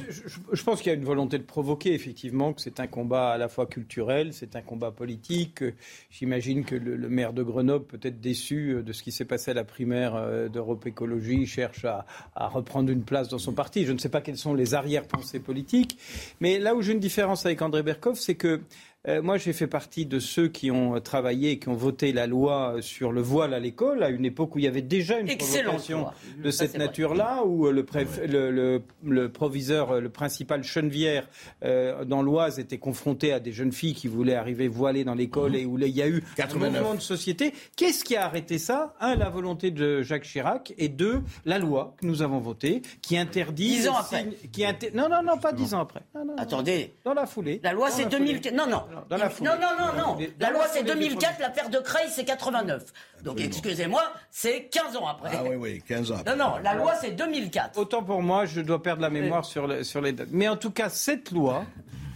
[0.08, 2.86] Je, je- je pense qu'il y a une volonté de provoquer, effectivement, que c'est un
[2.86, 5.62] combat à la fois culturel, c'est un combat politique.
[6.10, 9.50] J'imagine que le, le maire de Grenoble, peut-être déçu euh, de ce qui s'est passé
[9.50, 13.84] à la primaire euh, d'Europe Écologie, cherche à, à reprendre une place dans son parti.
[13.84, 15.98] Je ne sais pas quelles sont les arrière-pensées politiques.
[16.40, 18.60] Mais là où j'ai une différence avec André Berkoff, c'est que
[19.08, 22.26] euh, moi, j'ai fait partie de ceux qui ont euh, travaillé, qui ont voté la
[22.26, 25.26] loi sur le voile à l'école, à une époque où il y avait déjà une
[25.36, 26.14] provocation loi.
[26.42, 31.28] de cette nature-là, où euh, le, préf- le, le- le proviseur, euh, le principal Chenevière
[31.64, 35.54] euh, dans l'Oise était confronté à des jeunes filles qui voulaient arriver voilées dans l'école
[35.56, 36.72] et où là, il y a eu un 89.
[36.80, 37.52] mouvement de société.
[37.76, 38.94] Qu'est-ce qui a arrêté ça?
[39.00, 43.16] Un, la volonté de Jacques Chirac et deux, la loi que nous avons votée qui
[43.18, 43.68] interdit...
[43.68, 44.26] Dix ans après.
[44.52, 46.00] Qui inter- Non, non, non, pas dix ans après.
[46.14, 46.42] Non, non, non.
[46.42, 46.94] Attendez.
[47.04, 47.60] Dans la foulée.
[47.62, 48.24] La loi, c'est la foulée.
[48.40, 48.54] 2004.
[48.54, 48.82] Non, non.
[49.08, 49.48] Dans la foulée.
[49.50, 50.14] non, non, non, non.
[50.14, 51.40] Dans La loi, c'est foulée du 2004.
[51.40, 52.84] L'affaire de Creil, c'est 89.
[53.22, 55.30] Donc, excusez-moi, c'est 15 ans après.
[55.32, 56.16] Ah oui, oui, 15 ans.
[56.26, 57.78] Non, non, la loi, c'est 2004.
[57.78, 60.28] Autant pour moi, je dois perdre la mémoire sur, le- sur les dates.
[60.30, 61.64] Mais en tout cas, cette loi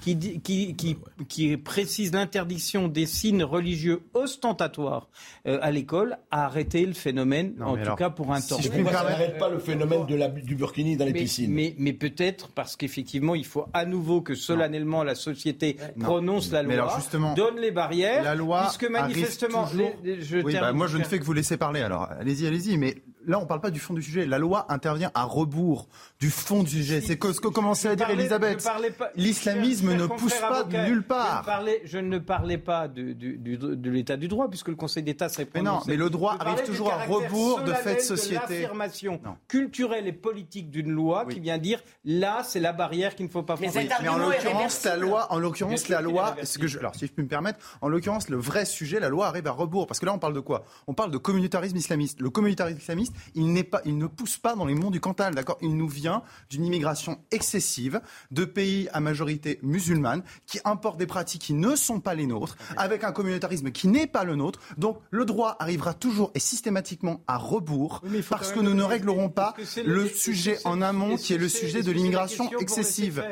[0.00, 0.96] qui, dit- qui, qui,
[1.28, 5.08] qui précise l'interdiction des signes religieux ostentatoires
[5.46, 8.48] euh, à l'école a arrêté le phénomène, Non, en tout alors, cas pour un si
[8.50, 8.58] temps.
[8.60, 11.52] je puis ça n'arrête pas le phénomène de la, du burkini dans les mais, piscines
[11.52, 16.04] mais, mais peut-être parce qu'effectivement, il faut à nouveau que solennellement la société Non.
[16.04, 20.16] prononce la Mais loi, alors, justement, donne les barrières, La loi puisque manifestement, toujours- les-
[20.16, 21.80] les- je Oui, bah, moi je ne fais que vous laisser parler.
[21.80, 22.76] Alors allez-y, allez-y.
[22.78, 22.96] Mais
[23.28, 24.26] là, on ne parle pas du fond du sujet.
[24.26, 25.88] La loi intervient à rebours
[26.18, 27.00] du fond du sujet.
[27.00, 28.68] C'est ce que commençait à dire Elisabeth.
[29.14, 31.44] L'islamisme ne pousse pas de nulle part.
[31.84, 35.64] Je ne parlais, pas de l'état du droit, puisque le Conseil d'État s'est prononcé.
[35.64, 38.62] Mais non, mais le droit arrive toujours à rebours de fait société.
[38.62, 43.30] L'affirmation culturelle et politique d'une loi qui vient dire là, c'est la barrière qu'il ne
[43.30, 43.82] faut pas franchir.
[44.00, 47.12] Mais, en l'occurrence, la loi, en l'occurrence, la loi, ce que je, alors si je
[47.12, 50.06] peux me permettre, en l'occurrence, le vrai sujet, la loi arrive à rebours, parce que
[50.06, 50.64] là, on parle de quoi?
[50.86, 52.20] On parle de communautarisme islamiste.
[52.20, 55.34] Le communautarisme islamiste, il n'est pas, il ne pousse pas dans les monts du Cantal,
[55.34, 55.58] d'accord?
[55.60, 58.00] Il nous vient d'une immigration excessive
[58.30, 62.56] de pays à majorité musulmane qui importent des pratiques qui ne sont pas les nôtres,
[62.76, 64.60] avec un communautarisme qui n'est pas le nôtre.
[64.76, 69.54] Donc, le droit arrivera toujours et systématiquement à rebours, parce que nous ne réglerons pas
[69.84, 73.24] le sujet en amont, qui est le sujet de l'immigration excessive.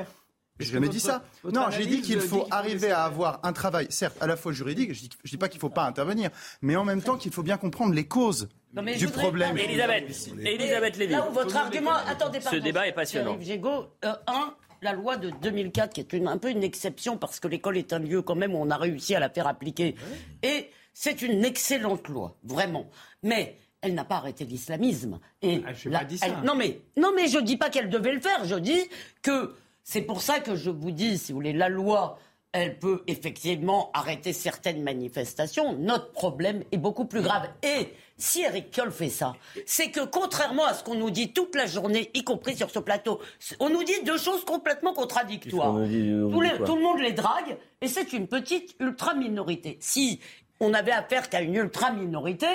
[0.59, 1.23] J'ai jamais dit ça.
[1.45, 4.95] Non, j'ai dit qu'il faut arriver à avoir un travail, certes, à la fois juridique,
[4.95, 6.31] je dis, dis pas qu'il ne faut pas intervenir,
[6.63, 9.57] mais en même temps qu'il faut bien comprendre les causes du problème.
[9.57, 11.13] Elisabeth, Elisabeth Lévy.
[11.13, 13.39] Là où votre argument, attendez, Ce débat est passionnant.
[13.39, 17.49] Euh, un, la loi de 2004, qui est une, un peu une exception parce que
[17.49, 19.95] l'école est un lieu quand même où on a réussi à la faire appliquer.
[20.43, 22.89] Et c'est une excellente loi, vraiment.
[23.23, 25.21] Mais elle n'a pas arrêté l'islamisme.
[25.43, 26.29] Et ah, je dit ça.
[26.45, 28.45] non mais non mais je dis pas qu'elle devait le faire.
[28.45, 28.81] Je dis
[29.23, 29.55] que
[29.89, 32.19] c'est pour ça que je vous dis, si vous voulez, la loi,
[32.51, 35.75] elle peut effectivement arrêter certaines manifestations.
[35.75, 37.49] Notre problème est beaucoup plus grave.
[37.63, 41.55] Et si Eric Kioll fait ça, c'est que contrairement à ce qu'on nous dit toute
[41.55, 43.21] la journée, y compris sur ce plateau,
[43.61, 45.75] on nous dit deux choses complètement contradictoires.
[45.75, 49.79] tout, le monde les drague et c'est une petite ultra-minorité.
[49.81, 50.19] Si
[50.61, 52.47] on avait affaire qu'à une ultra-minorité,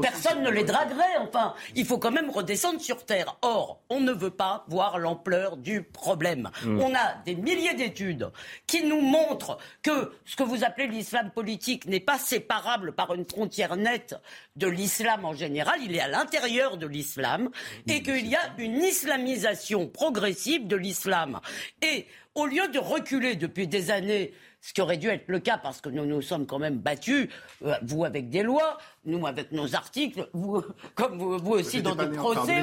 [0.00, 1.16] personne ne les draguerait.
[1.20, 3.38] Enfin, il faut quand même redescendre sur Terre.
[3.42, 6.50] Or, on ne veut pas voir l'ampleur du problème.
[6.64, 6.80] Hmm.
[6.80, 8.30] On a des milliers d'études
[8.66, 13.24] qui nous montrent que ce que vous appelez l'islam politique n'est pas séparable par une
[13.24, 14.14] frontière nette
[14.56, 15.80] de l'islam en général.
[15.82, 17.50] Il est à l'intérieur de l'islam
[17.86, 21.40] et qu'il y a une islamisation progressive de l'islam.
[21.82, 25.58] Et au lieu de reculer depuis des années ce qui aurait dû être le cas
[25.58, 27.28] parce que nous nous sommes quand même battus,
[27.64, 30.62] euh, vous avec des lois, nous avec nos articles, vous
[30.94, 32.62] comme vous, aussi dans des procès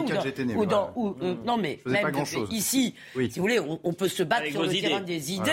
[0.56, 2.12] ou dans, ou euh, non mais même
[2.52, 5.52] ici, si vous voulez, on, peut se battre sur le terrain des idées.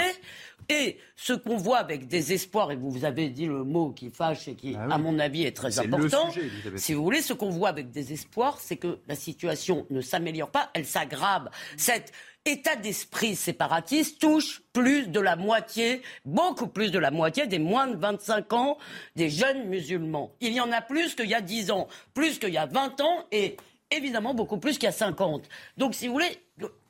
[0.69, 4.55] Et ce qu'on voit avec désespoir, et vous avez dit le mot qui fâche et
[4.55, 6.31] qui, ah à mon avis, est très important,
[6.77, 10.71] si vous voulez, ce qu'on voit avec désespoir, c'est que la situation ne s'améliore pas,
[10.75, 11.51] elle s'aggrave.
[11.77, 12.13] Cette
[12.45, 17.87] état d'esprit séparatiste touche plus de la moitié, beaucoup plus de la moitié des moins
[17.87, 18.79] de 25 ans
[19.17, 20.33] des jeunes musulmans.
[20.41, 23.01] Il y en a plus qu'il y a 10 ans, plus qu'il y a 20
[23.01, 23.57] ans et
[23.91, 25.49] évidemment beaucoup plus qu'il y a 50.
[25.77, 26.41] Donc si vous voulez,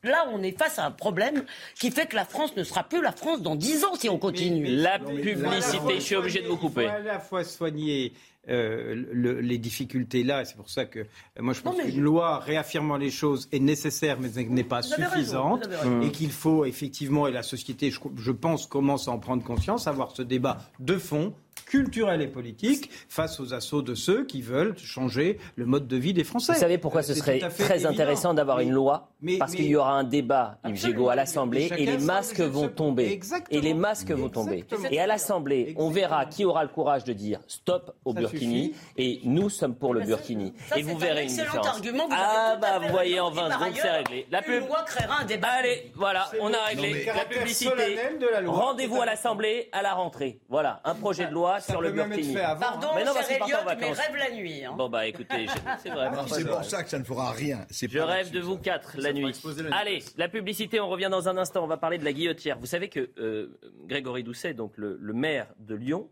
[0.03, 1.45] là on est face à un problème
[1.79, 4.19] qui fait que la France ne sera plus la France dans 10 ans si on
[4.19, 4.67] continue.
[4.67, 6.87] la publicité, je suis obligé de vous couper.
[6.87, 8.13] à la fois soigner
[8.49, 9.05] euh,
[9.43, 10.47] les difficultés là.
[10.47, 11.05] C'est pour ça que euh,
[11.41, 15.69] moi je pense qu'une loi réaffirmant les choses est nécessaire, mais n'est pas suffisante,
[16.03, 19.87] et qu'il faut effectivement, et la société, je, je pense, commence à en prendre conscience,
[19.87, 21.35] avoir ce débat de fond
[21.71, 26.13] culturelle et politique face aux assauts de ceux qui veulent changer le mode de vie
[26.13, 26.55] des Français.
[26.55, 30.03] Vous savez pourquoi ce serait très intéressant d'avoir une loi Parce qu'il y aura un
[30.03, 33.21] débat, Yves à l'Assemblée et les masques vont tomber.
[33.51, 34.65] Et les masques vont tomber.
[34.91, 39.21] Et à l'Assemblée, on verra qui aura le courage de dire stop au Burkini et
[39.23, 40.53] nous sommes pour le Burkini.
[40.77, 41.81] Et vous verrez une différence.
[42.11, 44.27] ah bah vous voyez en 20 secondes c'est réglé.
[44.33, 44.67] La pub.
[44.67, 45.49] loi créera un débat.
[45.61, 47.05] Allez, voilà, on a réglé.
[47.07, 47.97] La publicité.
[48.45, 50.41] Rendez-vous à l'Assemblée à la rentrée.
[50.49, 52.35] Voilà, un projet de loi sur le Burkini.
[52.35, 54.65] Pardon, mais non, mais rêve la nuit.
[54.65, 54.75] Hein.
[54.77, 55.47] Bon bah écoutez,
[55.83, 56.11] c'est vrai.
[56.29, 57.67] C'est pour ça que ça ne fera rien.
[57.71, 59.33] Je rêve de vous quatre la nuit.
[59.73, 61.65] Allez, la publicité, on revient dans un instant.
[61.65, 62.59] On va parler de la guillotière.
[62.59, 66.09] Vous savez que euh, Grégory Doucet, donc le, maire de Lyon,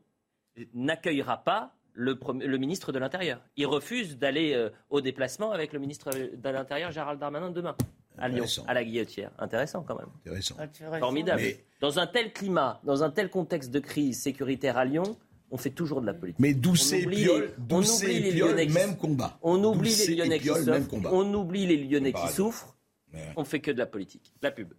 [0.75, 3.41] n'accueillera pas le, le, ministre de l'Intérieur.
[3.57, 7.77] Il refuse d'aller euh, au déplacement avec le ministre de l'Intérieur, Gérald Darmanin, demain
[8.19, 9.31] à Lyon, à la Guillotière.
[9.39, 10.09] Intéressant quand même.
[10.27, 10.57] Intéressant.
[10.99, 11.43] Formidable.
[11.81, 15.17] Dans un tel climat, dans un tel contexte de crise sécuritaire à Lyon,
[15.51, 16.41] on fait toujours de la politique.
[16.41, 19.39] Mais Doucet et Piolle, on oublie les Lyonnais même combat.
[19.43, 21.13] On oublie les Lyonnais qui souffrent.
[21.13, 22.77] On oublie les Lyonnais qui souffrent.
[23.37, 24.33] On fait que de la politique.
[24.43, 24.73] La pub.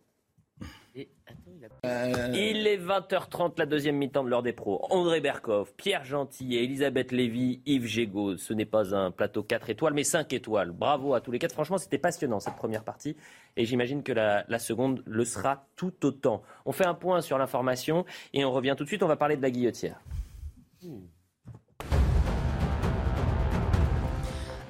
[1.85, 4.85] Euh, Il est 20h30, la deuxième mi-temps de l'heure des pros.
[4.89, 8.37] André Berkoff, Pierre Gentil et Elisabeth Lévy, Yves Gégaud.
[8.37, 10.71] Ce n'est pas un plateau 4 étoiles, mais 5 étoiles.
[10.71, 11.53] Bravo à tous les quatre.
[11.53, 13.15] Franchement, c'était passionnant cette première partie.
[13.55, 16.43] Et j'imagine que la, seconde le sera tout autant.
[16.65, 19.03] On fait un point sur l'information et on revient tout de suite.
[19.03, 20.01] On va parler de la guillotière.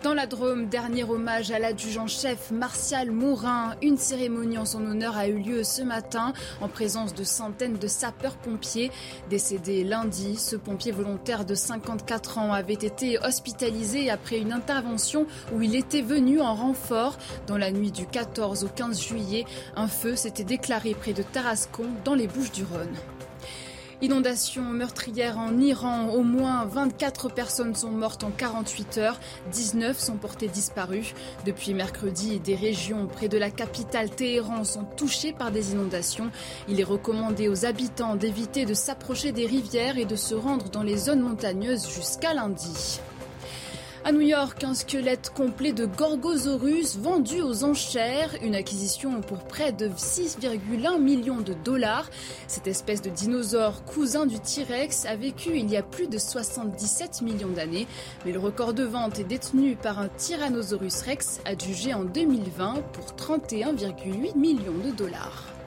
[0.02, 3.76] Dans la Drôme, dernier hommage à l'adjudant-chef Martial Morin.
[3.84, 7.88] Une cérémonie en son honneur a eu lieu ce matin en présence de centaines de
[7.88, 8.92] sapeurs-pompiers.
[9.30, 15.62] Décédé lundi, ce pompier volontaire de 54 ans avait été hospitalisé après une intervention où
[15.62, 17.18] il était venu en renfort.
[17.46, 19.46] Dans la nuit du 14 au 15 juillet,
[19.76, 22.96] un feu s'était déclaré près de Tarascon dans les Bouches du Rhône.
[24.02, 26.10] Inondation meurtrière en Iran.
[26.14, 29.20] Au moins 24 personnes sont mortes en 48 heures.
[29.52, 31.14] 19 sont portées disparues.
[31.46, 36.32] Depuis mercredi, des régions près de la capitale Téhéran sont touchées par des inondations.
[36.70, 40.84] Il est recommandé aux habitants d'éviter de s'approcher des rivières et de se rendre dans
[40.84, 43.02] les zones montagneuses jusqu'à lundi.
[44.06, 49.74] À New York, un squelette complet de Gorgosaurus vendu aux enchères, une acquisition pour près
[49.74, 52.10] de 6,1 millions de dollars.
[52.48, 57.22] Cette espèce de dinosaure cousin du T-Rex a vécu il y a plus de 77
[57.24, 57.88] millions d'années,
[58.26, 63.06] mais le record de vente est détenu par un Tyrannosaurus Rex adjugé en 2020 pour
[63.18, 65.59] 31,8 millions de dollars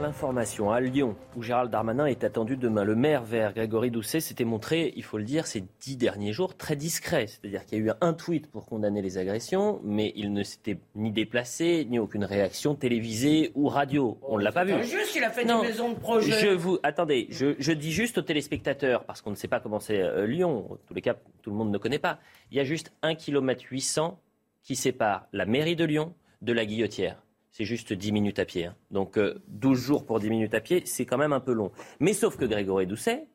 [0.00, 2.84] l'information à Lyon, où Gérald Darmanin est attendu demain.
[2.84, 6.56] Le maire vert, Grégory Doucet, s'était montré, il faut le dire, ces dix derniers jours
[6.56, 7.26] très discret.
[7.26, 10.78] C'est-à-dire qu'il y a eu un tweet pour condamner les agressions, mais il ne s'était
[10.94, 14.18] ni déplacé, ni aucune réaction télévisée ou radio.
[14.22, 14.74] On ne l'a pas vu.
[14.82, 16.38] Juste, il a fait des maisons de projet.
[16.38, 20.00] Je vous, attendez, je, dis juste aux téléspectateurs, parce qu'on ne sait pas comment c'est
[20.00, 22.18] euh, Lyon, en tous les cas, tout le monde ne connaît pas.
[22.50, 24.18] Il y a juste 1 km 800
[24.62, 27.22] qui sépare la mairie de Lyon de la Guillotière
[27.56, 28.66] c'est juste 10 minutes à pied.
[28.66, 28.74] Hein.
[28.90, 31.72] Donc 12 euh, jours pour 10 minutes à pied, c'est quand même un peu long.
[32.00, 33.28] Mais sauf que Grégory Doucet,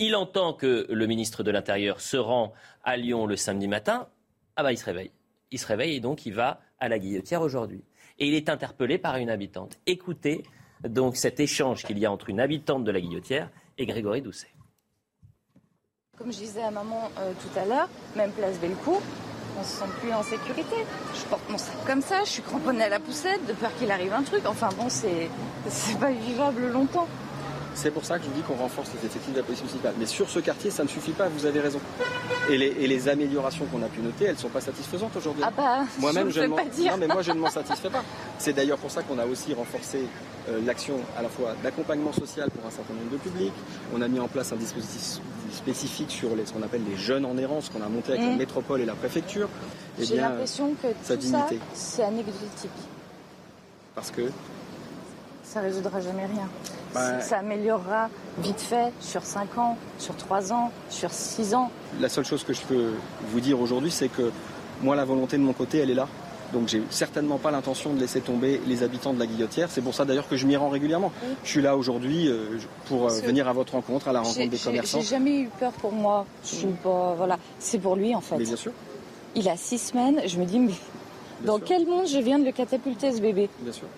[0.00, 4.08] il entend que le ministre de l'Intérieur se rend à Lyon le samedi matin.
[4.56, 5.12] Ah bah il se réveille.
[5.52, 7.84] Il se réveille et donc il va à la Guillotière aujourd'hui.
[8.18, 9.78] Et il est interpellé par une habitante.
[9.86, 10.42] Écoutez
[10.82, 14.50] donc cet échange qu'il y a entre une habitante de la Guillotière et Grégory Doucet.
[16.16, 19.00] Comme je disais à maman euh, tout à l'heure, même place Bellecour,
[19.58, 20.76] on se sent plus en sécurité.
[21.14, 23.90] Je porte mon sac comme ça, je suis cramponnée à la poussette de peur qu'il
[23.90, 24.42] arrive un truc.
[24.46, 25.28] Enfin bon, c'est
[25.98, 27.08] pas vivable longtemps.
[27.80, 29.94] C'est pour ça que je dis qu'on renforce les effectifs de la police municipale.
[30.00, 31.78] Mais sur ce quartier, ça ne suffit pas, vous avez raison.
[32.50, 35.44] Et les, améliorations qu'on a pu noter, elles ne sont pas satisfaisantes aujourd'hui.
[35.46, 36.90] Ah bah, moi-même, je, ne pas dire.
[36.90, 38.02] Non, mais moi, je ne m'en satisfais pas.
[38.40, 40.00] C'est d'ailleurs pour ça qu'on a aussi renforcé
[40.48, 43.52] euh, l'action à la fois d'accompagnement social pour un certain nombre de publics.
[43.94, 45.20] On a mis en place un dispositif
[45.52, 48.30] spécifique sur les, ce qu'on appelle les jeunes en errance qu'on a monté avec la
[48.32, 48.38] mmh.
[48.38, 49.48] métropole et la préfecture.
[50.00, 52.70] Eh J'ai l'impression que tout ça, c'est anecdotique.
[53.94, 54.22] Parce que
[55.58, 56.48] ça résoudra jamais rien.
[56.94, 61.70] Bah, ça améliorera vite fait sur 5 ans, sur 3 ans, sur 6 ans.
[62.00, 62.92] La seule chose que je peux
[63.30, 64.30] vous dire aujourd'hui, c'est que
[64.82, 66.06] moi, la volonté de mon côté, elle est là.
[66.52, 69.68] Donc j'ai certainement pas l'intention de laisser tomber les habitants de la Guillotière.
[69.70, 71.12] C'est pour ça d'ailleurs que je m'y rends régulièrement.
[71.44, 74.56] Je suis là aujourd'hui euh, pour euh, venir à votre rencontre, à la rencontre des
[74.56, 75.00] commerçants.
[75.00, 76.24] J'ai jamais eu peur pour moi.
[76.44, 78.38] Je suis pas, voilà, c'est pour lui en fait.
[78.38, 78.72] Mais bien sûr.
[79.34, 80.22] Il a six semaines.
[80.24, 80.72] Je me dis mais
[81.44, 83.50] dans quel monde je viens de le catapulter ce bébé?
[83.60, 83.88] Bien sûr.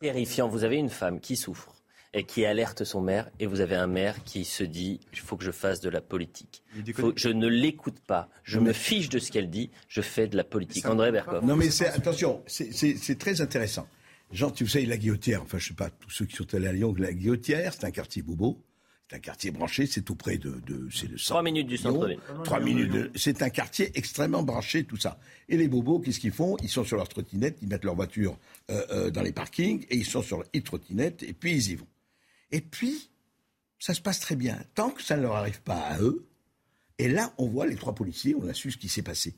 [0.00, 0.48] Terrifiant.
[0.48, 1.72] Vous avez une femme qui souffre
[2.12, 5.36] et qui alerte son maire, et vous avez un maire qui se dit il faut
[5.36, 6.62] que je fasse de la politique.
[7.14, 10.44] je ne l'écoute pas, je me fiche de ce qu'elle dit, je fais de la
[10.44, 10.86] politique.
[10.86, 11.44] André Berkoff.
[11.44, 13.86] Non mais attention, c'est très intéressant.
[14.32, 16.72] Jean, tu sais, la Guillotière, enfin je sais pas, tous ceux qui sont allés à
[16.72, 18.58] Lyon, la Guillotière, c'est un quartier bobo.
[19.08, 22.18] C'est un quartier branché, c'est tout près de, de c'est le Trois minutes du centre-ville.
[22.42, 23.10] Trois minutes.
[23.14, 25.20] c'est un quartier extrêmement branché, tout ça.
[25.48, 26.56] Et les bobos, qu'est-ce qu'ils font?
[26.60, 28.36] Ils sont sur leur trottinette, ils mettent leur voiture
[28.68, 31.74] euh, euh, dans les parkings et ils sont sur leur trottinette et puis ils y
[31.76, 31.86] vont.
[32.50, 33.10] Et puis,
[33.78, 36.26] ça se passe très bien, tant que ça ne leur arrive pas à eux.
[36.98, 39.36] Et là, on voit les trois policiers, on a su ce qui s'est passé.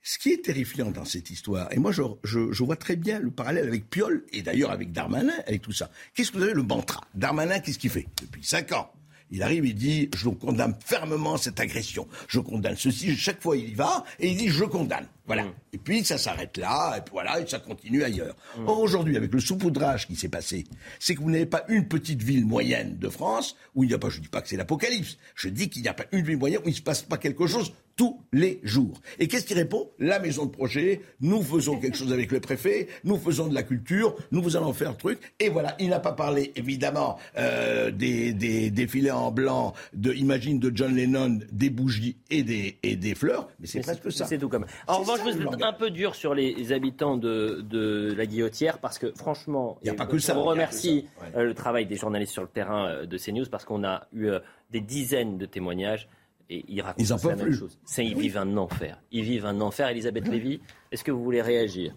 [0.00, 3.18] Ce qui est terrifiant dans cette histoire, et moi je, je, je vois très bien
[3.18, 5.90] le parallèle avec Piolle, et d'ailleurs avec Darmanin, avec tout ça.
[6.14, 7.00] Qu'est-ce que vous avez le mantra?
[7.14, 8.06] Darmanin, qu'est-ce qu'il fait?
[8.22, 8.92] Depuis cinq ans,
[9.30, 12.08] il arrive, il dit, je condamne fermement cette agression.
[12.28, 13.16] Je condamne ceci.
[13.16, 15.06] Chaque fois, il y va et il dit, je condamne.
[15.28, 15.44] Voilà.
[15.44, 15.52] Mm.
[15.74, 18.34] Et puis, ça s'arrête là, et puis voilà, et ça continue ailleurs.
[18.58, 18.66] Mm.
[18.66, 20.64] Or, aujourd'hui, avec le saupoudrage qui s'est passé,
[20.98, 23.98] c'est que vous n'avez pas une petite ville moyenne de France où il n'y a
[23.98, 26.38] pas, je dis pas que c'est l'apocalypse, je dis qu'il n'y a pas une ville
[26.38, 29.00] moyenne où il ne se passe pas quelque chose tous les jours.
[29.18, 29.90] Et qu'est-ce qui répond?
[29.98, 33.64] La maison de projet, nous faisons quelque chose avec le préfet, nous faisons de la
[33.64, 35.34] culture, nous vous allons faire un truc.
[35.40, 40.12] Et voilà, il n'a pas parlé évidemment euh, des, des, des, filets en blanc, de,
[40.12, 44.26] imagine, de John Lennon, des bougies et des, et des fleurs, mais c'est presque ça.
[44.26, 44.66] C'est tout comme.
[44.86, 48.98] En revanche, vous êtes un peu dur sur les habitants de, de la Guillotière parce
[48.98, 50.36] que franchement, il a pas que ça.
[50.38, 53.84] On remercie euh, le travail des journalistes sur le terrain euh, de CNews parce qu'on
[53.84, 54.30] a eu
[54.70, 56.06] des dizaines de témoignaires
[56.50, 57.78] et ils racontent la même chose.
[57.98, 59.00] ils vivent un enfer.
[59.10, 59.88] Ils vivent un enfer.
[59.88, 61.92] Elisabeth Lévy, est-ce que vous voulez réagir?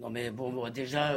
[0.00, 1.16] Non mais bon, déjà,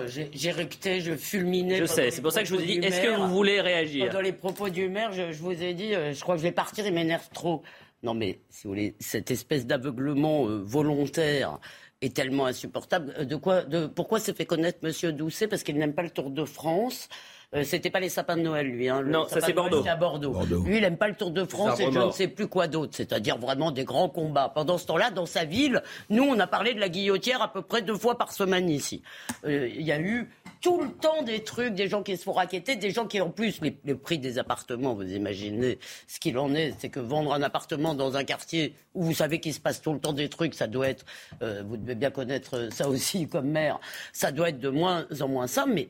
[0.56, 1.77] recté, je fulminais.
[1.77, 4.12] Je sais, c'est pour ça que je vous ai dit, est-ce que vous voulez réagir?
[4.12, 6.51] Dans les propos du maire, je, vous ai dit, euh, je crois que je vais
[6.51, 7.62] partir, il m'énerve trop.
[8.03, 11.59] Non, mais si vous voulez, cette espèce d'aveuglement euh, volontaire
[12.01, 13.13] est tellement insupportable.
[13.17, 15.47] Euh, de quoi, de, pourquoi s'est fait connaître Monsieur Doucet?
[15.47, 17.09] Parce qu'il n'aime pas le Tour de France.
[17.53, 18.87] Euh, c'était pas les sapins de Noël, lui.
[18.87, 19.01] Hein.
[19.01, 19.83] Le Non, ça, sapin c'est de Noël, Bordeaux.
[19.83, 20.63] c'est à Bordeaux.
[20.63, 22.93] Lui, il aime pas le Tour de France et je ne sais plus quoi d'autre.
[22.95, 24.49] C'est-à-dire vraiment des grands combats.
[24.55, 27.62] Pendant ce temps-là, dans sa ville, nous, on a parlé de la guillotière à peu
[27.62, 29.02] près deux fois par semaine ici.
[29.45, 30.29] Euh, Il y a eu
[30.62, 33.29] tout le temps des trucs, des gens qui se font raqueter, des gens qui, en
[33.31, 35.77] plus, les, les prix des appartements, vous imaginez
[36.08, 39.39] ce qu'il en est, c'est que vendre un appartement dans un quartier où vous savez
[39.41, 41.04] qu'il se passe tout le temps des trucs, ça doit être,
[41.41, 43.79] euh, vous devez bien connaître ça aussi comme maire,
[44.13, 45.89] ça doit être de moins en moins ça, mais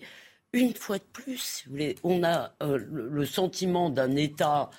[0.54, 1.66] une fois de plus,
[2.04, 4.70] on a euh, le, sentiment d'un État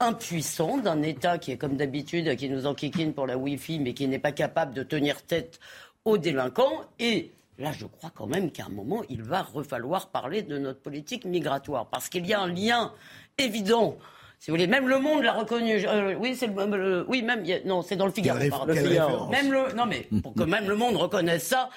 [0.00, 4.08] impuissant, d'un État qui est comme d'habitude, qui nous enquiquine pour la Wi-Fi, mais qui
[4.08, 5.60] n'est pas capable de tenir tête
[6.04, 6.82] aux délinquants.
[6.98, 10.80] Et là, je crois quand même qu'à un moment, il va refalloir parler de notre
[10.80, 12.92] politique migratoire, parce qu'il y a un lien
[13.36, 13.98] évident.
[14.38, 15.84] Si vous voulez, même le monde l'a reconnu.
[15.86, 18.38] Euh, oui, c'est le, le- oui, même, non, c'est dans le Figaro.
[18.38, 19.28] Quelle quelle Le Figaro.
[19.30, 21.68] Même le, non mais pour que même le monde reconnaisse ça,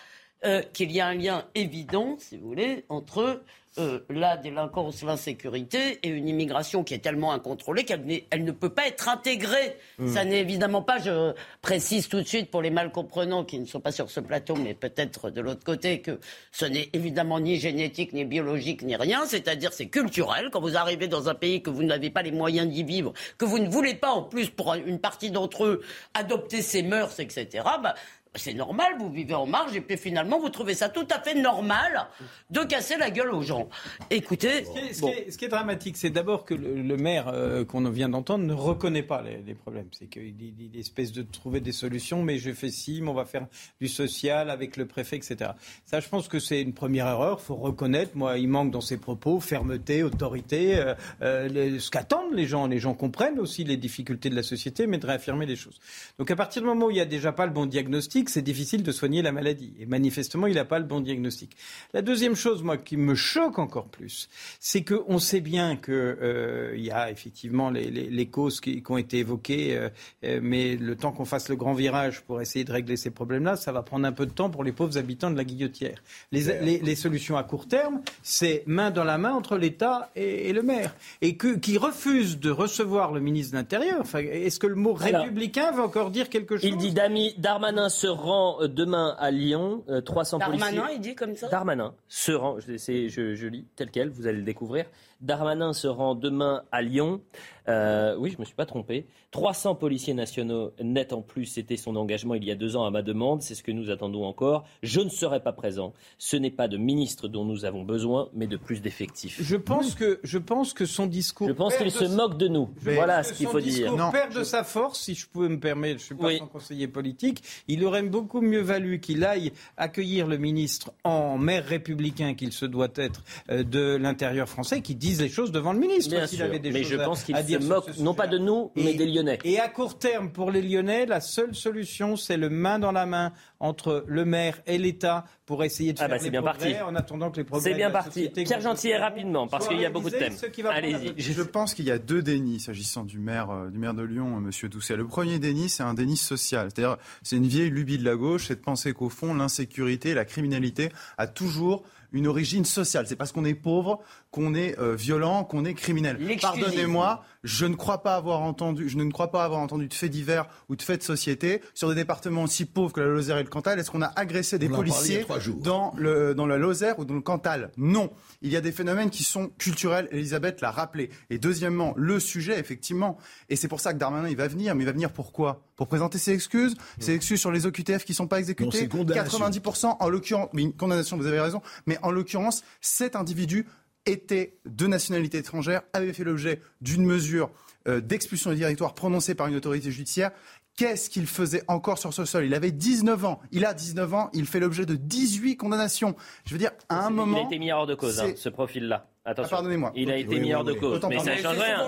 [0.46, 3.42] euh, qu'il y a un lien évident, si vous voulez, entre
[3.78, 8.72] euh, la délinquance, l'insécurité et une immigration qui est tellement incontrôlée qu'elle elle ne peut
[8.74, 9.78] pas être intégrée.
[10.08, 13.66] Ça n'est évidemment pas, je précise tout de suite pour les mal comprenants qui ne
[13.66, 16.20] sont pas sur ce plateau, mais peut-être de l'autre côté, que
[16.52, 19.26] ce n'est évidemment ni génétique, ni biologique, ni rien.
[19.26, 20.50] C'est-à-dire, c'est culturel.
[20.52, 23.46] Quand vous arrivez dans un pays que vous n'avez pas les moyens d'y vivre, que
[23.46, 25.82] vous ne voulez pas, en plus, pour une partie d'entre eux,
[26.14, 27.96] adopter ces mœurs, etc., bah,
[28.36, 31.34] c'est normal, vous vivez en marge et puis finalement vous trouvez ça tout à fait
[31.36, 32.08] normal
[32.50, 33.68] de casser la gueule aux gens.
[34.10, 35.12] Écoutez, Ce qui est, ce bon.
[35.12, 38.10] qui est- ce qui est dramatique, c'est d'abord que le, le maire euh, qu'on vient
[38.10, 39.88] d'entendre ne reconnaît pas les, les problèmes.
[39.92, 43.14] C'est qu'il il, il espèce de trouver des solutions, mais je fais ci, mais on
[43.14, 43.48] va faire
[43.82, 45.52] du social avec le préfet, etc.
[45.86, 47.42] Ça, je pense que c'est une première erreur.
[47.42, 52.34] faut reconnaître, moi, il manque dans ses propos fermeté, autorité, euh, euh, les- ce qu'attendent
[52.34, 52.68] les gens.
[52.68, 55.80] Les gens comprennent aussi les difficultés de la société, mais de réaffirmer les choses.
[56.18, 58.42] Donc à partir du moment où il n'y a déjà pas le bon diagnostic, c'est
[58.42, 59.74] difficile de soigner la maladie.
[59.80, 61.56] Et manifestement, il n'a pas le bon diagnostic.
[61.94, 66.92] La deuxième chose, moi, qui me choque encore plus, c'est qu'on sait bien qu'il y
[66.92, 69.90] a effectivement les, les- les causes qui, qui ont été évoquées, euh,
[70.24, 73.56] euh, mais le temps qu'on fasse le grand virage pour essayer de régler ces problèmes-là,
[73.56, 76.02] ça va prendre un peu de temps pour les pauvres habitants de la Guillotière.
[76.32, 80.50] Les, les- les solutions à court terme, c'est main dans la main entre l'État et,
[80.50, 80.96] et le maire.
[81.22, 83.98] Et que, qui refuse de recevoir le ministre de l'Intérieur.
[84.02, 87.34] Enfin, Est-ce que le mot Alors, républicain va encore dire quelque chose Il dit Dami,
[87.38, 90.96] Darmanin se rend euh, demain à Lyon, euh, 300 Darmanin, policiers.
[90.96, 91.48] il dit comme ça?
[91.50, 94.86] Darmanin se rend, je, c'est- je, je lis tel quel, vous allez le découvrir.
[95.22, 97.22] Darmanin se rend demain à Lyon.
[97.70, 99.06] Euh, oui, je me suis pas trompé.
[99.30, 102.90] 300 policiers nationaux net en plus, c'était son engagement il y a deux ans à
[102.92, 103.42] ma demande.
[103.44, 104.66] C'est ce que nous attendons encore.
[104.84, 105.94] Je ne serai pas présent.
[106.18, 109.40] Ce n'est pas de ministre dont nous avons besoin, mais de plus d'effectifs.
[109.42, 111.48] Je pense que je pense que son discours.
[111.48, 112.70] Je pense qu'il se sa- moque de nous.
[112.82, 114.10] Voilà ce qu'il son faut discours dire.
[114.12, 116.00] perd de sa force, si je pouvais me permettre.
[116.00, 116.40] Je suis pas Oui.
[116.40, 117.44] son conseiller politique.
[117.68, 122.66] Il aurait beaucoup mieux valu qu'il aille accueillir le ministre en maire républicain qu'il se
[122.66, 126.10] doit être euh, de l'intérieur français, qui dise les choses devant le ministre.
[126.12, 128.38] Bien s'il sûr, avait des mais choses je pense qu'il se moque non pas de
[128.38, 129.40] nous, mais Et- des Lyonnais.
[129.44, 133.06] Et à court terme, pour les Lyonnais, la seule solution, c'est le main dans la
[133.06, 136.42] main entre le maire et l'État pour essayer de Ah faire bah, les c'est bien
[136.42, 136.84] progrès parti.
[136.84, 138.30] en attendant que les progrès C'est bien de la parti.
[138.30, 140.66] Pierre Gentillet, rapidement, parce soient qu'il y a beaucoup de réalisés, thèmes.
[140.68, 141.14] Allez-y.
[141.22, 144.38] Je pense qu'il y a deux dénis s'agissant du maire, euh, du maire de Lyon,
[144.38, 144.96] euh, Monsieur Doucet.
[144.96, 146.70] Le premier déni, c'est un déni social.
[146.74, 150.26] C'est-à-dire, c'est une vieille lubie de la gauche, c'est de penser qu'au fond, l'insécurité, la
[150.26, 153.06] criminalité a toujours une origine sociale.
[153.08, 154.00] C'est parce qu'on est pauvre
[154.32, 156.20] qu'on est euh, violent, qu'on est criminel.
[156.42, 160.12] Pardonnez-moi, je ne crois pas avoir entendu, je ne crois pas avoir entendu de faits
[160.12, 163.44] divers ou de faits de société sur des départements aussi pauvres que la Lozère et
[163.44, 163.80] le Cantal.
[163.80, 165.26] Est-ce qu'on a agressé des policiers
[165.64, 167.72] dans le dans la Lozère ou dans le Cantal?
[167.78, 168.12] Non.
[168.42, 170.08] Il y a des phénomènes qui sont culturels.
[170.12, 171.10] Elisabeth l'a rappelé.
[171.30, 173.18] Et deuxièmement, le sujet, effectivement,
[173.50, 174.76] et c'est pour ça que Darmanin il va venir.
[174.76, 178.14] Mais il va venir pourquoi Pour présenter ses excuses, ses excuses sur les OQTF qui
[178.14, 179.40] sont pas condamnations.
[179.40, 181.62] 90% en l'occurrence, mais une condamnation, vous avez raison.
[181.86, 183.66] Mais en l'occurrence, cet individu
[184.06, 187.52] était de nationalité étrangère, avait fait l'objet d'une mesure
[187.88, 190.32] euh, d'expulsion du territoire prononcée par une autorité judiciaire.
[190.78, 192.46] Qu'est-ce qu'il faisait encore sur ce sol?
[192.46, 193.42] Il avait 19 ans.
[193.52, 194.30] Il a 19 ans.
[194.34, 196.16] Il fait l'objet de 18 condamnations.
[196.46, 197.38] Je veux dire, à un moment.
[197.38, 199.08] Il a été mis hors de cause, hein, ce profil-là.
[199.24, 199.50] Attention.
[199.52, 199.92] Ah, pardonnez-moi.
[199.96, 200.96] Il a été Oui, mis oui, hors de cause.
[200.98, 201.86] Autant Mais ça change rien.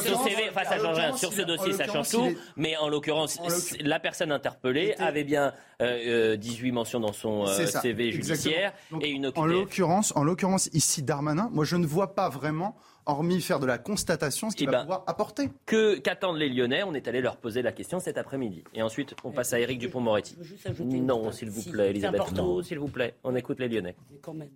[0.00, 1.16] Sur CV, enfin, ça change rien.
[1.16, 2.24] Sur ce dossier, ça change tout.
[2.26, 6.70] est- Mais en l'occurrence, En l'occurrence- la personne interpellée était- avait bien euh, euh, 18
[6.72, 8.12] mentions dans son euh, CV exactement.
[8.12, 12.28] judiciaire Donc, et une En l'occurrence, en l'occurrence ici Darmanin, moi je ne vois pas
[12.28, 15.50] vraiment, hormis faire de la constatation, ce qu'il Eh va ben, pouvoir apporter.
[15.66, 16.82] Que qu'attendent les Lyonnais?
[16.84, 18.62] On est allé leur poser la question cet après-midi.
[18.74, 20.36] Et ensuite, on passe à Éric Dupont-Moretti.
[20.84, 22.32] Non, s'il vous plaît, Elisabeth.
[22.32, 23.14] Non, s'il vous plaît.
[23.24, 23.96] On écoute les Lyonnais.
[24.22, 24.50] Quand même.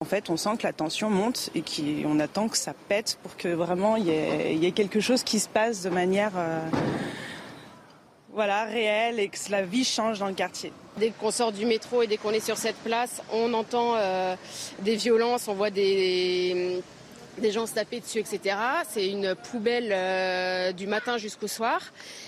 [0.00, 3.36] En fait, on sent que la tension monte et qu'on attend que ça pète pour
[3.36, 4.10] que vraiment il y,
[4.64, 6.60] ait- quelque chose qui se passe de manière, euh,
[8.32, 10.72] voilà, réelle et que la vie change dans le quartier.
[10.98, 14.36] Dès qu'on sort du métro et dès qu'on est sur cette place, on entend euh,
[14.82, 16.80] des violences, on voit des,
[17.50, 18.56] gens se taper dessus, etc.
[18.88, 21.80] C'est une poubelle euh, du matin jusqu'au soir.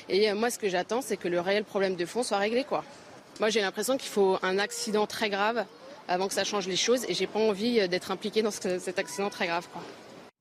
[0.09, 2.67] Et moi, ce que j'attends, c'est que le réel problème de fond soit réglé.
[3.39, 5.65] Moi, j'ai l'impression qu'il faut un accident très grave
[6.11, 7.07] avant que ça change les choses.
[7.09, 9.67] Et j'ai pas envie d'être impliquée dans cet accident très grave.
[9.73, 9.83] Quoi.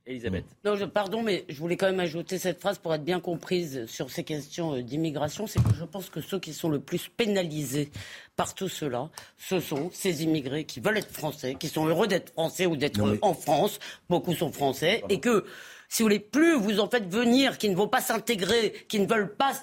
[0.10, 0.46] Elisabeth.
[0.66, 3.86] Non, je, pardon, mais je voulais quand même ajouter cette phrase pour être bien comprise
[3.86, 5.46] sur ces questions euh, d'immigration.
[5.46, 7.92] C'est que je pense que ceux qui sont le plus pénalisés
[8.36, 12.32] par tout cela, ce sont ces immigrés qui veulent être français, qui sont heureux d'être
[12.32, 13.80] français ou d'être en France.
[14.10, 15.04] Beaucoup sont français.
[15.10, 15.46] Et que
[15.90, 19.08] si vous voulez, plus vous en faites venir qui ne vont pas s'intégrer, qui ne
[19.08, 19.54] veulent pas,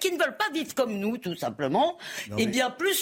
[0.00, 1.98] qui ne veulent pas vivre comme nous, tout simplement,
[2.38, 2.94] et eh bien plus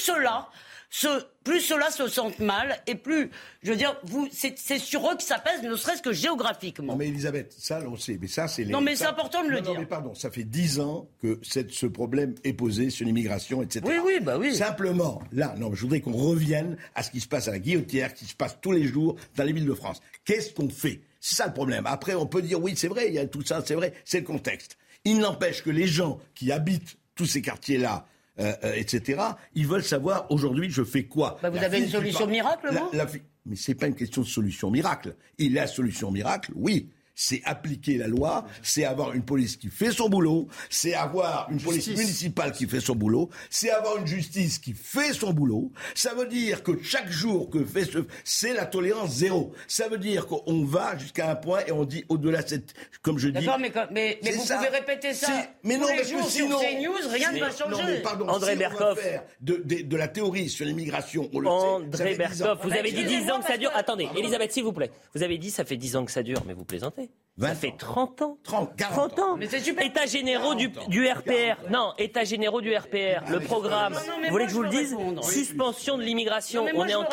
[1.44, 3.30] plus ceux-là se sentent mal et plus,
[3.62, 6.92] je veux dire, vous, c'est sur eux que ça pèse, ne serait-ce que géographiquement.
[6.92, 9.60] Non mais Elisabeth, ça on sait, mais ça c'est Non mais c'est important de le
[9.60, 9.74] dire.
[9.74, 13.62] Non mais pardon, ça fait dix ans que cette, ce problème est posé sur l'immigration,
[13.62, 13.84] etc.
[13.86, 14.54] Oui, oui, bah oui.
[14.54, 18.14] Simplement, là, non, je voudrais qu'on revienne à ce qui se passe à la Guillotière,
[18.14, 20.00] qui se passe tous les jours dans les villes de France.
[20.24, 21.02] Qu'est-ce qu'on fait?
[21.20, 21.84] C'est ça le problème.
[21.86, 24.20] Après, on peut dire oui, c'est vrai, il y a tout ça, c'est vrai, c'est
[24.20, 24.78] le contexte.
[25.04, 28.06] Il n'empêche que les gens qui habitent tous ces quartiers-là,
[28.40, 29.20] euh, euh, etc.
[29.54, 31.38] Ils veulent savoir aujourd'hui je fais quoi.
[31.42, 32.90] Bah, vous avez une solution miracle, non?
[32.92, 33.06] la,
[33.46, 35.14] Mais c'est pas une question de solution miracle.
[35.38, 36.88] Il y a solution miracle, oui
[37.20, 41.60] c'est appliquer la loi, c'est avoir une police qui fait son boulot, c'est avoir une
[41.60, 45.72] police municipale qui fait son boulot, c'est avoir une justice qui fait son boulot.
[45.96, 49.52] Ça veut dire que chaque jour que fait ce, c'est la tolérance zéro.
[49.66, 53.18] Ça veut dire qu'on va jusqu'à un point et on dit au-delà de cette, comme
[53.18, 53.44] je dis.
[53.44, 55.32] D'accord, mais, mais, mais vous pouvez répéter ça.
[55.64, 57.82] Mais non, les jours sinon, sur CNews, rien ne va changer.
[57.82, 61.28] Non, mais pardon, André si on va faire de, de, de, la théorie sur l'immigration,
[61.32, 63.72] on le André Berkoff, vous avez dit 10 ans que ça dure.
[63.74, 64.92] Attendez, Elisabeth, s'il vous plaît.
[65.16, 67.07] Vous avez dit ça fait 10 ans que ça dure, mais vous plaisantez.
[67.40, 68.38] Ça fait 30 ans.
[68.42, 69.36] 30, 40 ans.
[69.36, 69.86] Mais c'est super.
[69.86, 71.70] État généraux du, du, RPR.
[71.70, 73.30] Non, État généraux du RPR.
[73.30, 73.94] Le programme.
[73.94, 76.66] vous voulez que je vous le dise Suspension de l'immigration.
[76.74, 77.04] On est en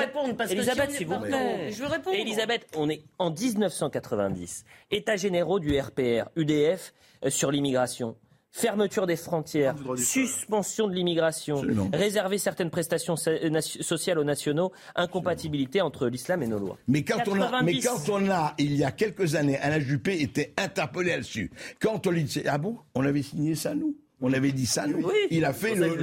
[0.49, 1.71] Elisabeth, s'il vous plaît.
[1.71, 2.15] Je veux répondre.
[2.15, 4.65] Elisabeth, on est en 1990.
[4.91, 6.93] État généraux du RPR, UDF,
[7.23, 8.15] euh, sur l'immigration
[8.55, 16.07] fermeture des frontières, suspension de l'immigration, réserver certaines prestations euh, sociales aux nationaux, incompatibilité entre
[16.07, 16.77] l'islam et nos lois.
[16.87, 20.21] Mais quand, on a, mais quand on a, il y a quelques années, Alain Juppé
[20.21, 21.51] était interpellé là-dessus.
[21.81, 23.97] Quand on lui dit, ah bon, on avait signé ça nous?
[24.25, 25.07] On avait dit ça, nous.
[25.29, 25.95] il a fait le,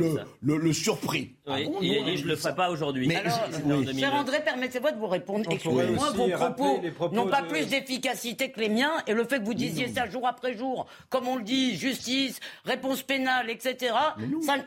[0.42, 1.34] le, le, surpris.
[1.44, 3.08] Ah il a dit je ne le ferai pas aujourd'hui.
[3.08, 3.20] Mais
[3.98, 5.50] cher André, permettez-moi de vous répondre.
[5.50, 8.92] Excusez-moi, vos propos n'ont pas plus d'efficacité que les miens.
[9.08, 12.38] Et le fait que vous disiez ça jour après jour, comme on le dit, justice,
[12.64, 13.92] réponse pénale, etc.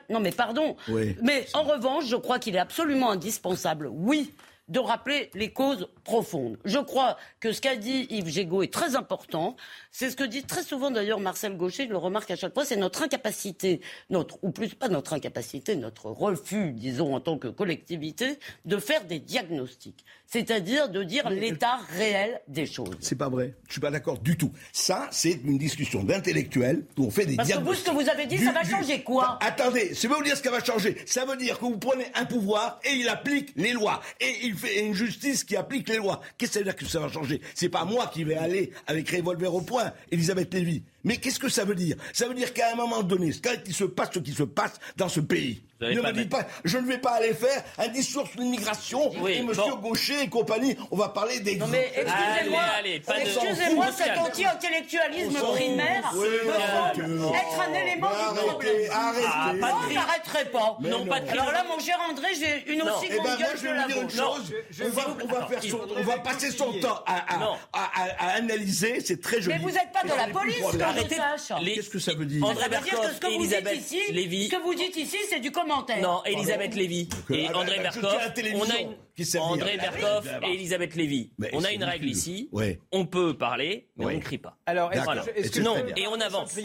[0.09, 0.75] non, mais pardon.
[1.21, 4.33] Mais en revanche, je crois qu'il est absolument indispensable, oui,
[4.67, 6.57] de rappeler les causes profondes.
[6.65, 9.55] Je crois que ce qu'a dit Yves Gégaud est très important.
[9.91, 12.65] C'est ce que dit très souvent d'ailleurs Marcel Gaucher, je le remarque à chaque fois,
[12.65, 17.47] c'est notre incapacité, notre, ou plus pas notre incapacité, notre refus, disons, en tant que
[17.47, 20.03] collectivité, de faire des diagnostics.
[20.27, 22.95] C'est-à-dire de dire l'état réel des choses.
[22.99, 23.53] C'est pas vrai.
[23.67, 24.51] Je suis pas d'accord du tout.
[24.73, 27.85] Ça, c'est une discussion d'intellectuels où on fait des Parce diagnostics.
[27.85, 29.37] Que vous, ce que vous avez dit, ça va changer quoi?
[29.41, 30.97] Attendez, ça veut vous dire ce que ça va changer.
[31.05, 34.01] Ça veut dire que vous prenez un pouvoir et il applique les lois.
[34.19, 36.21] Et il fait une justice qui applique les lois.
[36.37, 37.41] Qu'est-ce que ça veut dire que ça va changer?
[37.53, 40.83] C'est pas moi qui vais aller avec revolver au point Elisabeth Lévy.
[41.05, 41.95] Mais qu'est-ce que ça veut dire?
[42.11, 44.73] Ça veut dire qu'à un moment donné, quand il se passe ce qui se passe
[44.97, 48.27] dans ce pays, ne me dites pas, je ne vais pas aller faire un discours
[48.27, 51.57] sur l'immigration et Monsieur Gaucher et compagnie, on va parler des.
[51.57, 52.61] Non mais excusez-moi,
[53.07, 58.91] excusez-moi, cet anti-intellectualisme primaire me être un élément du problème.
[58.91, 59.59] Arrêtez.
[59.59, 60.77] Non, je n'arrêterai pas.
[60.79, 63.59] Non, pas de Alors là, mon cher André, j'ai une aussi eh grande ben, gueule
[63.59, 64.45] que la vôtre.
[64.81, 69.01] On va, faire on va passer son temps à, analyser.
[69.03, 69.57] C'est très joli.
[69.57, 70.63] Mais vous n'êtes pas de la police,
[71.03, 74.47] Qu'est-ce que ça veut dire André Berkoff, Elisabeth Lévy.
[74.47, 76.01] Ce que vous dites ici, c'est du commentaire.
[76.01, 78.17] Non, Elisabeth Lévy et André Berkoff.
[78.55, 78.95] On a une
[79.39, 81.31] André Berkoff et Elisabeth Lévy.
[81.53, 82.49] On a une règle ici.
[82.91, 84.57] On peut parler, mais on ne crie pas.
[84.65, 86.57] Alors, est-ce que non Et on avance.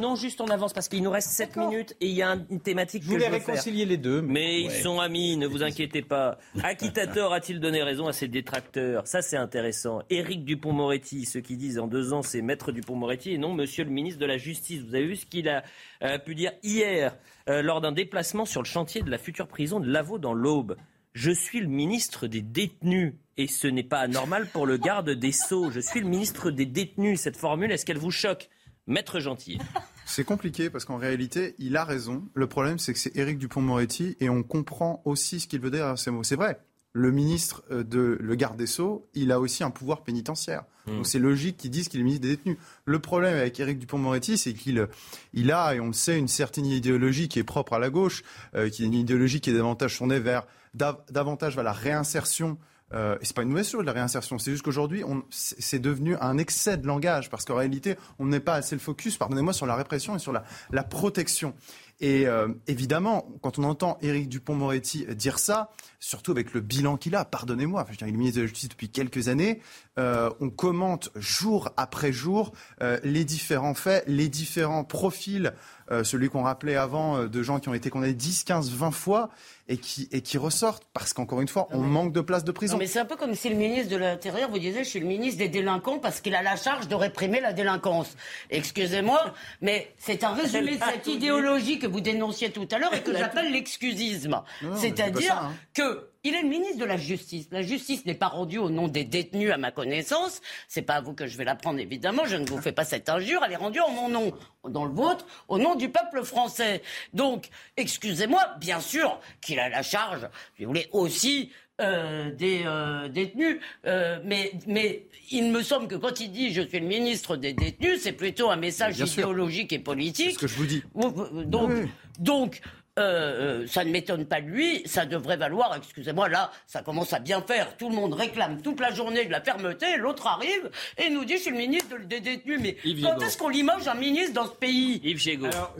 [0.00, 2.60] Non, juste on avance parce qu'il nous reste 7 minutes et il y a une
[2.60, 4.22] thématique que je voulais réconcilier les deux.
[4.22, 6.38] Mais ils sont amis, ne vous inquiétez pas.
[6.62, 9.06] Acquittateur a-t-il donné raison à ses détracteurs?
[9.06, 10.00] Ça, c'est intéressant.
[10.10, 13.90] Éric Dupont-Moretti, ceux qui disent en deux ans, c'est Maître Dupont-Moretti et non Monsieur le
[13.90, 14.82] ministre de la Justice.
[14.82, 15.62] Vous avez vu ce qu'il a
[16.02, 17.16] euh, pu dire hier
[17.48, 20.76] euh, lors d'un déplacement sur le chantier de la future prison de Lavaux dans l'Aube?
[21.16, 23.14] Je suis le ministre des détenus.
[23.38, 25.70] Et ce n'est pas anormal pour le garde des Sceaux.
[25.70, 27.20] Je suis le ministre des détenus.
[27.20, 28.50] Cette formule, est-ce qu'elle vous choque
[28.86, 29.58] Maître Gentil?
[30.04, 32.28] C'est compliqué parce qu'en réalité, il a raison.
[32.34, 35.86] Le problème, c'est que c'est Éric Dupont-Moretti et on comprend aussi ce qu'il veut dire
[35.86, 36.22] à ces mots.
[36.22, 36.60] C'est vrai,
[36.92, 40.64] le ministre euh, de le garde des Sceaux, il a aussi un pouvoir pénitentiaire.
[40.86, 40.96] Hmm.
[40.96, 42.58] Donc c'est logique qu'ils disent qu'il est ministre des détenus.
[42.84, 44.86] Le problème avec Éric Dupont-Moretti, c'est qu'il
[45.32, 48.22] il a, et on le sait, une certaine idéologie qui est propre à la gauche,
[48.54, 50.46] euh, qui est une idéologie qui est davantage tournée vers
[50.76, 52.58] dav- davantage vers la réinsertion.
[52.94, 56.76] Euh, c'est pas une mauvaise chose la réinsertion, c'est juste qu'aujourd'hui c'est devenu un excès
[56.76, 60.14] de langage parce qu'en réalité on n'est pas assez le focus, pardonnez-moi, sur la répression
[60.14, 61.54] et sur la, la protection.
[61.98, 67.16] Et euh, évidemment, quand on entend Éric Dupont-Moretti dire ça, surtout avec le bilan qu'il
[67.16, 69.60] a, pardonnez-moi, enfin, je il est ministre de la Justice depuis quelques années,
[69.98, 72.52] euh, on commente jour après jour
[72.82, 75.54] euh, les différents faits, les différents profils,
[75.90, 78.90] euh, celui qu'on rappelait avant euh, de gens qui ont été condamnés 10, 15, 20
[78.90, 79.30] fois
[79.68, 82.74] et qui, et qui ressortent parce qu'encore une fois, on manque de places de prison.
[82.74, 85.00] Non, mais c'est un peu comme si le ministre de l'Intérieur vous disait je suis
[85.00, 88.16] le ministre des délinquants parce qu'il a la charge de réprimer la délinquance.
[88.50, 93.02] Excusez-moi, mais c'est un résumé de cette idéologie que vous dénonciez tout à l'heure et
[93.02, 94.42] que j'appelle l'excusisme.
[94.76, 95.52] C'est-à-dire hein.
[95.74, 97.46] que il est le ministre de la Justice.
[97.52, 100.40] La justice n'est pas rendue au nom des détenus, à ma connaissance.
[100.66, 102.24] C'est pas à vous que je vais la prendre, évidemment.
[102.26, 103.42] Je ne vous fais pas cette injure.
[103.46, 104.32] Elle est rendue en mon nom,
[104.68, 106.82] dans le vôtre, au nom du peuple français.
[107.12, 113.08] Donc, excusez-moi, bien sûr qu'il a la charge, si vous voulez, aussi euh, des euh,
[113.08, 113.58] détenus.
[113.84, 117.52] Euh, mais, mais il me semble que quand il dit je suis le ministre des
[117.52, 120.30] détenus, c'est plutôt un message idéologique et politique.
[120.30, 120.82] C'est ce que je vous dis.
[120.94, 121.70] Donc,
[122.18, 122.62] donc
[122.98, 127.12] euh, euh, ça ne m'étonne pas de lui, ça devrait valoir, excusez-moi, là, ça commence
[127.12, 127.76] à bien faire.
[127.76, 131.34] Tout le monde réclame toute la journée de la fermeté, l'autre arrive et nous dit
[131.34, 132.60] je suis le ministre de- des détenus.
[132.62, 135.46] Mais quand est-ce qu'on limoge un ministre dans ce pays Yves Gégaud.
[135.46, 135.74] Alors,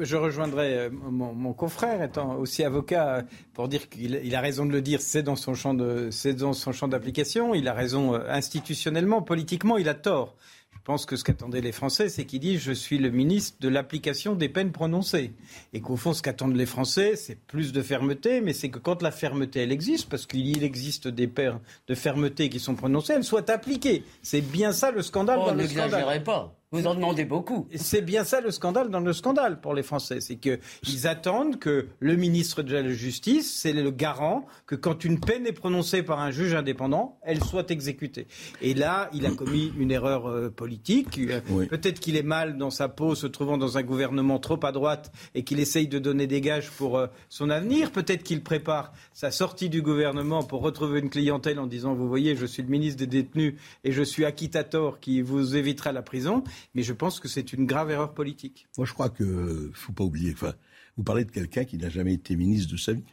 [0.00, 3.22] je rejoindrai euh, mon, mon confrère, étant aussi avocat,
[3.54, 5.00] pour dire qu'il il a raison de le dire.
[5.00, 7.54] C'est dans son champ de, c'est dans son champ d'application.
[7.54, 10.34] Il a raison institutionnellement, politiquement, il a tort.
[10.86, 13.68] Je pense que ce qu'attendaient les Français, c'est qu'il dit je suis le ministre de
[13.68, 15.32] l'application des peines prononcées.
[15.72, 19.02] Et qu'au fond, ce qu'attendent les Français, c'est plus de fermeté, mais c'est que quand
[19.02, 21.58] la fermeté, elle existe, parce qu'il existe des peines
[21.88, 24.04] de fermeté qui sont prononcées, elles soient appliquées.
[24.22, 25.90] C'est bien ça le scandale Oh, dans le scandale.
[25.90, 26.55] n'exagérez pas.
[26.76, 27.66] Vous en demandez beaucoup.
[27.74, 30.20] C'est bien ça le scandale dans le scandale pour les Français.
[30.20, 35.20] C'est qu'ils attendent que le ministre de la Justice, c'est le garant que quand une
[35.20, 38.26] peine est prononcée par un juge indépendant, elle soit exécutée.
[38.60, 41.18] Et là, il a commis une erreur euh, politique.
[41.18, 44.72] Euh, Peut-être qu'il est mal dans sa peau, se trouvant dans un gouvernement trop à
[44.72, 47.90] droite et qu'il essaye de donner des gages pour euh, son avenir.
[47.90, 52.36] Peut-être qu'il prépare sa sortie du gouvernement pour retrouver une clientèle en disant, vous voyez,
[52.36, 53.54] je suis le ministre des détenus
[53.84, 56.44] et je suis acquittator qui vous évitera la prison.
[56.74, 58.66] Mais je pense que c'est une grave erreur politique.
[58.76, 60.32] Moi, je crois que faut pas oublier.
[60.32, 60.54] Enfin,
[60.96, 63.04] vous parlez de quelqu'un qui n'a jamais été ministre de sa vie.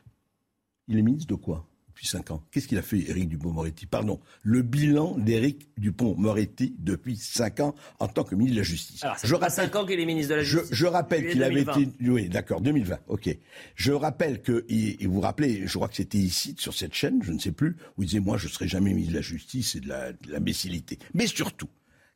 [0.88, 2.44] Il est ministre de quoi depuis cinq ans?
[2.52, 8.08] Qu'est-ce qu'il a fait, Éric Dupont-Moretti Pardon, le bilan d'Éric Dupont-Moretti depuis cinq ans en
[8.08, 9.04] tant que ministre de la Justice.
[9.04, 10.70] Alors, ça je fait pas rappelle, 5 ans qu'il est ministre de la Justice.
[10.74, 11.80] je rappelle qu'il avait 2020.
[11.80, 13.38] été, oui, d'accord, 2020, ok.
[13.76, 16.96] Je rappelle que, et et vous vous rappelez, je crois que c'était ici sur cette
[16.96, 19.22] chaîne, je ne sais plus, où il disait moi je serai jamais ministre de la
[19.22, 20.98] Justice et de la- de l'imbécilité.
[21.14, 21.70] Mais surtout,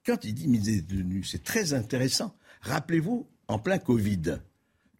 [0.07, 2.33] quand il dit des détenus, c'est très intéressant.
[2.61, 4.39] Rappelez-vous, en plein Covid,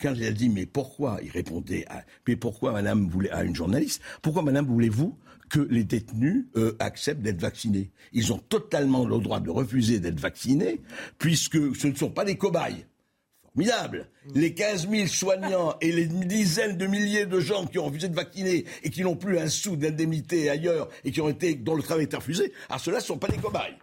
[0.02, 3.56] quand il a dit mais pourquoi il répondait à mais pourquoi madame voulait à une
[3.56, 5.18] journaliste pourquoi madame voulez-vous
[5.50, 7.90] que les détenus euh, acceptent d'être vaccinés?
[8.12, 10.82] Ils ont totalement le droit de refuser d'être vaccinés
[11.18, 12.86] puisque ce ne sont pas des cobayes
[13.56, 14.10] formidable.
[14.36, 18.16] Les 15 000 soignants et les dizaines de milliers de gens qui ont refusé de
[18.16, 21.82] vacciner et qui n'ont plus un sou d'indemnité ailleurs et qui ont été, dont le
[21.82, 23.78] travail a été refusé, alors ceux-là ne sont pas des cobayes.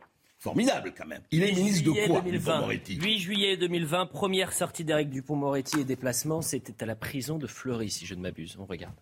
[0.44, 1.22] Formidable quand même.
[1.30, 2.38] Il est 8 ministre de quoi, 2020.
[2.38, 7.46] Dupond-Moretti 8 juillet 2020, première sortie d'Éric Dupont-Moretti et déplacement, c'était à la prison de
[7.46, 8.58] Fleury, si je ne m'abuse.
[8.60, 8.94] On regarde.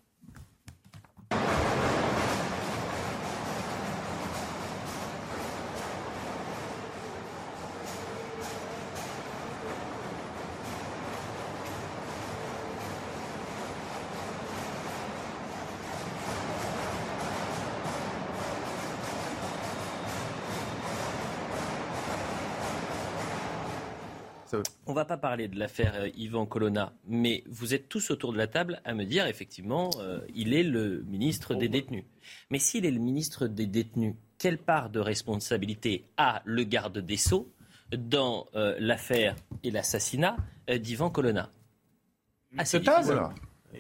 [24.87, 28.39] On va pas parler de l'affaire euh, Yvan Colonna, mais vous êtes tous autour de
[28.39, 32.05] la table à me dire effectivement, euh, il est le ministre des détenus.
[32.51, 37.17] Mais s'il est le ministre des détenus, quelle part de responsabilité a le garde des
[37.17, 37.53] Sceaux
[37.97, 40.37] dans euh, l'affaire et l'assassinat
[40.69, 41.51] d'Yvan Colonna?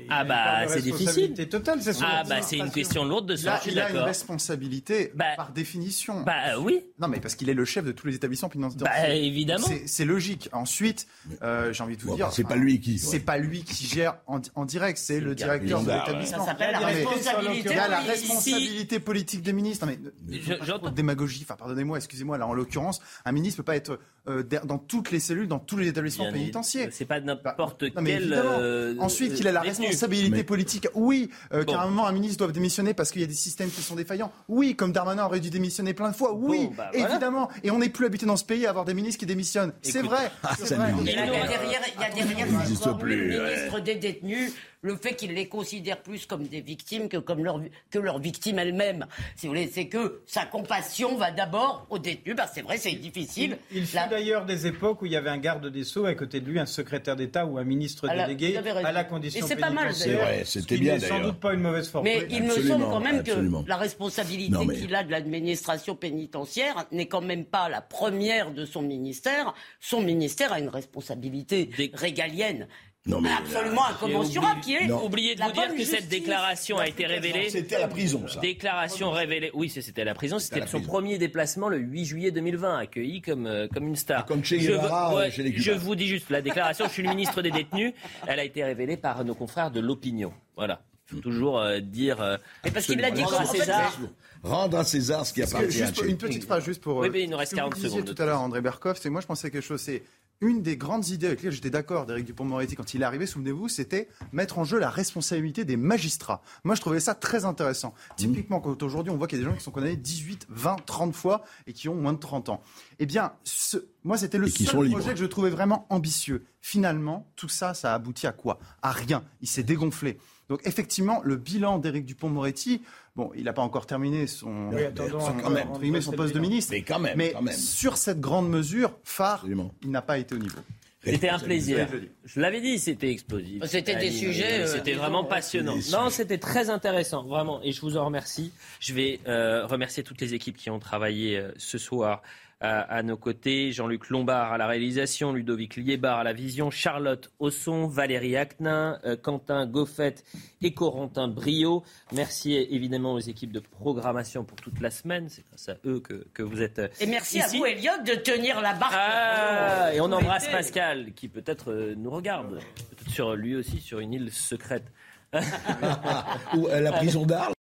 [0.08, 1.48] Ah bah parle de c'est difficile.
[1.48, 5.12] totale, Ah bah c'est une question lourde de Il ça, suis il a une responsabilité
[5.36, 6.22] par définition.
[6.22, 6.80] Bah oui.
[6.98, 8.80] Non, mais parce qu'il est le chef de tous les établissements financiers.
[8.80, 9.66] Bah, évidemment.
[9.66, 10.48] C'est- logique.
[10.52, 11.06] Ensuite,
[11.42, 12.26] euh, j'ai envie de vous Bon, dire.
[12.26, 13.20] bah, c'est pas lui qui- C'est ouais.
[13.20, 16.38] pas lui qui gère en, en direct, c'est le directeur de l'établissement.
[16.44, 18.22] Ça s'appelle la responsabilité Il y a la politique.
[18.22, 19.86] responsabilité politique des ministres.
[19.86, 19.92] Non,
[20.28, 21.40] mais, Je- pas trop de démagogie.
[21.44, 22.38] Enfin, pardonnez-moi, excusez-moi.
[22.38, 23.98] Là, en l'occurrence, un ministre peut pas être
[24.28, 26.88] euh, dans toutes les cellules, dans tous les établissements Bien pénitentiaires.
[26.92, 28.22] C'est pas n'importe Non, mais quel.
[28.22, 28.50] évidemment.
[28.60, 29.86] euh, Ensuite, il a la détenu.
[29.86, 30.86] responsabilité politique.
[30.94, 33.70] Oui, euh, qu'à un moment, un ministre doit démissionner parce qu'il y a des systèmes
[33.70, 34.30] qui sont défaillants.
[34.48, 36.32] Oui, comme Darmanin aurait dû démissionner plein de fois.
[36.34, 37.10] Oui, Bon, bah, voilà.
[37.10, 37.48] évidemment.
[37.64, 39.72] Et on n'est plus habitué dans ce pays à avoir des ministres qui démissionnent.
[39.82, 40.30] C'est vrai.
[40.44, 40.92] ah, vrai.
[41.00, 43.56] il y a derrière, il y a derrière Il n'existe encore plus, le ouais.
[43.56, 44.52] ministre des détenus,
[44.84, 47.60] le fait qu'il les considère plus comme des victimes que comme leur,
[47.90, 49.06] que leurs victimes elles-mêmes.
[49.36, 52.34] Si vous voulez, c'est que sa compassion va d'abord aux détenus.
[52.36, 53.58] Bah, c'est vrai, c'est difficile.
[53.72, 56.14] Il fut La- d'ailleurs des époques où il y avait un garde des Sceaux à
[56.14, 58.86] côté de lui, un secrétaire d'État ou un ministre À la- délégué vous avez raison.
[58.88, 60.18] à la condition Et c'est pas mal, pénitentiaire.
[60.18, 60.38] d'ailleurs.
[60.38, 61.26] Ouais, ce c'était bien, n'est sans d'ailleurs.
[61.32, 62.04] doute pas une mauvaise forme.
[62.04, 63.62] Mais il me semble quand même absolument.
[63.62, 68.50] que la responsabilité mais- qu'il a de l'administration pénitentiaire n'est quand même pas la première
[68.50, 69.54] de son ministère.
[69.80, 72.66] Son ministère a une responsabilité régalienne.
[73.04, 74.88] Non, mais- absolument incommensurable qui est.
[74.90, 77.50] Oubliez de la vous dire que cette déclaration a été révélée.
[77.50, 78.38] C'était à la prison, ça.
[78.38, 79.50] Déclaration révélée.
[79.54, 80.38] Oui, c'était à la prison.
[80.38, 80.86] C'était son prison.
[80.92, 84.24] premier déplacement le 8 juillet 2020, accueilli comme, euh, comme une star.
[84.24, 86.92] Comme Che je, veux- Guevara, euh, chez les je vous dis juste, la déclaration, je
[86.92, 87.92] suis le ministre des détenus,
[88.28, 90.32] elle a été révélée par nos confrères de l'opinion.
[90.56, 90.80] Voilà.
[91.10, 92.20] Il faut toujours euh, dire.
[92.22, 93.98] euh, Mais parce qu'il l'a dit fait, César.
[94.44, 96.98] Rendre à César ce qui appartient à une petite phrase juste pour.
[96.98, 98.26] Oui, euh, mais il nous reste ce que vous 40 disiez secondes de tout à
[98.26, 99.80] l'heure, André Berkoff, c'est moi je pensais à quelque chose.
[99.80, 100.02] C'est
[100.42, 103.68] une des grandes idées avec lesquelles j'étais d'accord d'Éric Dupond-Moretti quand il est arrivé, souvenez-vous,
[103.68, 106.42] c'était mettre en jeu la responsabilité des magistrats.
[106.64, 107.94] Moi, je trouvais ça très intéressant.
[108.16, 110.76] Typiquement, quand aujourd'hui on voit qu'il y a des gens qui sont condamnés 18, 20,
[110.84, 112.60] 30 fois et qui ont moins de 30 ans.
[112.98, 115.04] Eh bien, ce- moi, c'était le seul projet libres.
[115.14, 116.44] que je trouvais vraiment ambitieux.
[116.60, 118.58] Finalement, tout ça, ça a abouti à quoi?
[118.82, 119.24] À rien.
[119.40, 120.18] Il s'est dégonflé.
[120.52, 122.82] Donc, effectivement, le bilan d'Éric Dupond-Moretti,
[123.16, 125.68] bon, il n'a pas encore terminé son, Oui, attendons, son- quand même.
[125.70, 126.72] entre guillemets, son poste de ministre.
[126.72, 127.54] Mais quand même, Mais quand même.
[127.56, 129.72] sur cette grande mesure, phare, Absolument.
[129.82, 130.58] il n'a pas été au niveau.
[131.02, 131.88] C'était un plaisir.
[132.26, 133.64] Je l'avais dit, c'était explosif.
[133.64, 135.74] C'était des sujets, euh, C'était vraiment passionnant.
[135.90, 137.62] Non, c'était très intéressant, vraiment.
[137.62, 138.52] Et je vous en remercie.
[138.78, 142.22] Je vais euh, remercier toutes les équipes qui ont travaillé euh, ce soir
[142.62, 143.72] à, à nos côtés.
[143.72, 149.16] Jean-Luc Lombard à la réalisation, Ludovic Liébar à la vision, Charlotte Ausson, Valérie Acnin, euh,
[149.16, 150.14] Quentin Goffet
[150.62, 151.82] et Corentin Brio.
[152.12, 155.28] Merci évidemment aux équipes de programmation pour toute la semaine.
[155.28, 157.56] C'est grâce à eux que, que vous êtes euh, Et merci ici.
[157.56, 158.94] à vous, Elliot, de tenir la barque.
[158.96, 162.60] Ah, et on embrasse mettez- Pascal, qui peut-être euh, nous regarde,
[162.90, 164.84] peut-être sur lui aussi sur une île secrète.
[166.56, 167.54] Ou à la prison d'Arles.